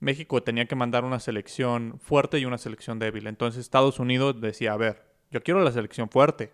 [0.00, 3.26] México tenía que mandar una selección fuerte y una selección débil.
[3.26, 6.52] Entonces Estados Unidos decía, a ver, yo quiero la selección fuerte.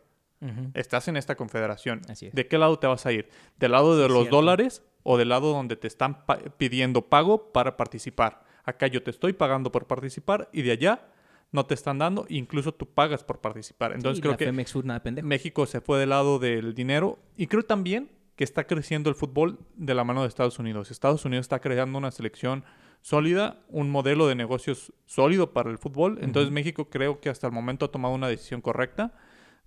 [0.75, 2.03] Estás en esta confederación.
[2.09, 2.35] Así es.
[2.35, 3.31] ¿De qué lado te vas a ir?
[3.59, 4.37] ¿Del lado de los cierto.
[4.37, 8.45] dólares o del lado donde te están pa- pidiendo pago para participar?
[8.65, 11.07] Acá yo te estoy pagando por participar y de allá
[11.51, 13.93] no te están dando, incluso tú pagas por participar.
[13.93, 15.23] Entonces Sí, creo que.
[15.23, 19.59] México se fue del lado del dinero y creo también que está creciendo el fútbol
[19.77, 20.91] de la mano de Estados Unidos.
[20.91, 22.65] Estados Unidos está creando una selección
[23.05, 26.19] sólida, un modelo de negocios sólido para el fútbol.
[26.23, 26.51] Entonces.
[26.51, 29.13] México creo que hasta el momento ha tomado una decisión correcta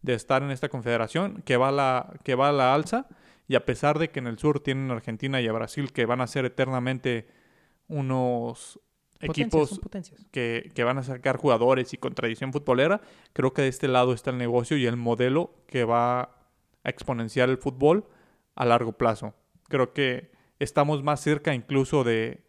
[0.01, 3.07] de estar en esta confederación que va a la, que va a la alza
[3.47, 6.07] y a pesar de que en el sur tienen a Argentina y a Brasil que
[6.07, 7.27] van a ser eternamente
[7.87, 8.79] unos
[9.19, 9.81] Potencias, equipos
[10.31, 13.01] que, que van a sacar jugadores y con tradición futbolera,
[13.33, 17.49] creo que de este lado está el negocio y el modelo que va a exponenciar
[17.49, 18.05] el fútbol
[18.55, 19.35] a largo plazo.
[19.69, 22.46] Creo que estamos más cerca incluso de,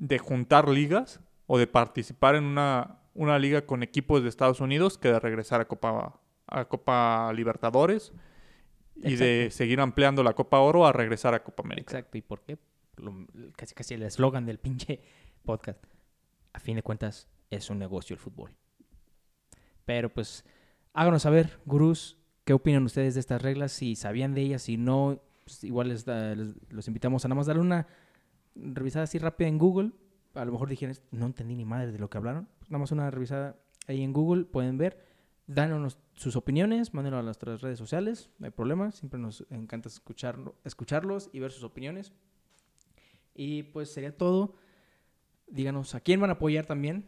[0.00, 4.96] de juntar ligas o de participar en una, una liga con equipos de Estados Unidos
[4.96, 8.12] que de regresar a Copa, a Copa Libertadores
[8.96, 11.92] y de seguir ampliando la Copa Oro a regresar a Copa América.
[11.98, 12.16] Exacto.
[12.16, 12.58] ¿Y por qué?
[12.96, 13.26] Lo-
[13.56, 15.00] casi casi el eslogan del pinche
[15.44, 15.82] podcast.
[16.52, 18.52] A fin de cuentas, es un negocio el fútbol.
[19.84, 20.44] Pero pues,
[20.92, 25.22] háganos saber, gurús, qué opinan ustedes de estas reglas, si sabían de ellas, si no,
[25.44, 27.86] pues, igual les da- les- los invitamos a nada más darle una
[28.60, 29.92] revisada así rápida en Google.
[30.34, 32.48] A lo mejor dijeron, no entendí ni madre de lo que hablaron.
[32.58, 33.56] Pues, nada una revisada
[33.86, 35.04] ahí en Google, pueden ver.
[35.46, 38.92] Danos sus opiniones, mándenlo a nuestras redes sociales, no hay problema.
[38.92, 42.12] Siempre nos encanta escucharlo, escucharlos y ver sus opiniones.
[43.34, 44.54] Y pues sería todo.
[45.46, 47.06] Díganos a quién van a apoyar también,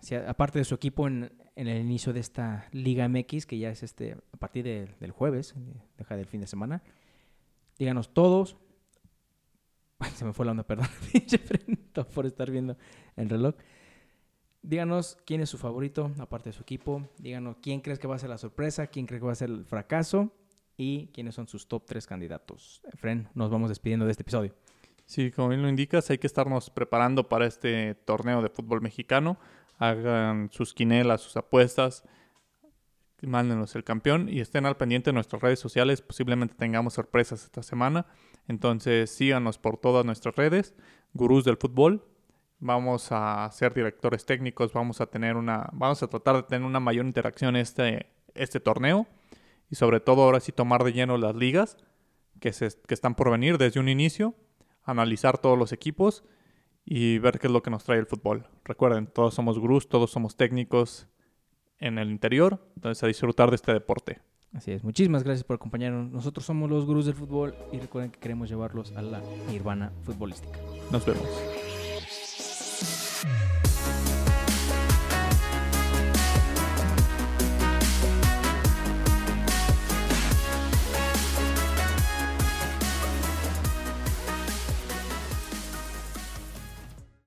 [0.00, 3.68] si a- aparte de su equipo en, el inicio de esta Liga MX, que ya
[3.70, 6.82] es este a partir de- del jueves, eh, deja del fin de semana.
[7.78, 8.56] Díganos todos.
[10.02, 10.88] Ay, se me fue la onda, perdón.
[12.14, 12.76] Por estar viendo
[13.16, 13.54] el reloj.
[14.62, 17.08] Díganos quién es su favorito, aparte de su equipo.
[17.18, 19.50] Díganos quién crees que va a ser la sorpresa, quién cree que va a ser
[19.50, 20.32] el fracaso
[20.76, 22.82] y quiénes son sus top tres candidatos.
[22.96, 24.54] Fren, nos vamos despidiendo de este episodio.
[25.04, 29.38] Sí, como bien lo indicas, hay que estarnos preparando para este torneo de fútbol mexicano.
[29.78, 32.04] Hagan sus quinelas, sus apuestas,
[33.26, 36.02] mándenos el campeón y estén al pendiente de nuestras redes sociales.
[36.02, 38.06] Posiblemente tengamos sorpresas esta semana.
[38.48, 40.74] Entonces síganos por todas nuestras redes,
[41.12, 42.04] gurús del fútbol.
[42.58, 46.80] Vamos a ser directores técnicos, vamos a tener una, vamos a tratar de tener una
[46.80, 49.06] mayor interacción este, este torneo
[49.68, 51.76] y sobre todo ahora sí tomar de lleno las ligas
[52.40, 54.34] que, se, que están por venir desde un inicio
[54.84, 56.24] analizar todos los equipos
[56.84, 58.48] y ver qué es lo que nos trae el fútbol.
[58.64, 61.08] Recuerden, todos somos gurús, todos somos técnicos
[61.82, 64.20] en el interior, entonces a disfrutar de este deporte.
[64.54, 66.10] Así es, muchísimas gracias por acompañarnos.
[66.10, 70.58] Nosotros somos los gurús del fútbol y recuerden que queremos llevarlos a la nirvana futbolística.
[70.90, 71.26] Nos vemos.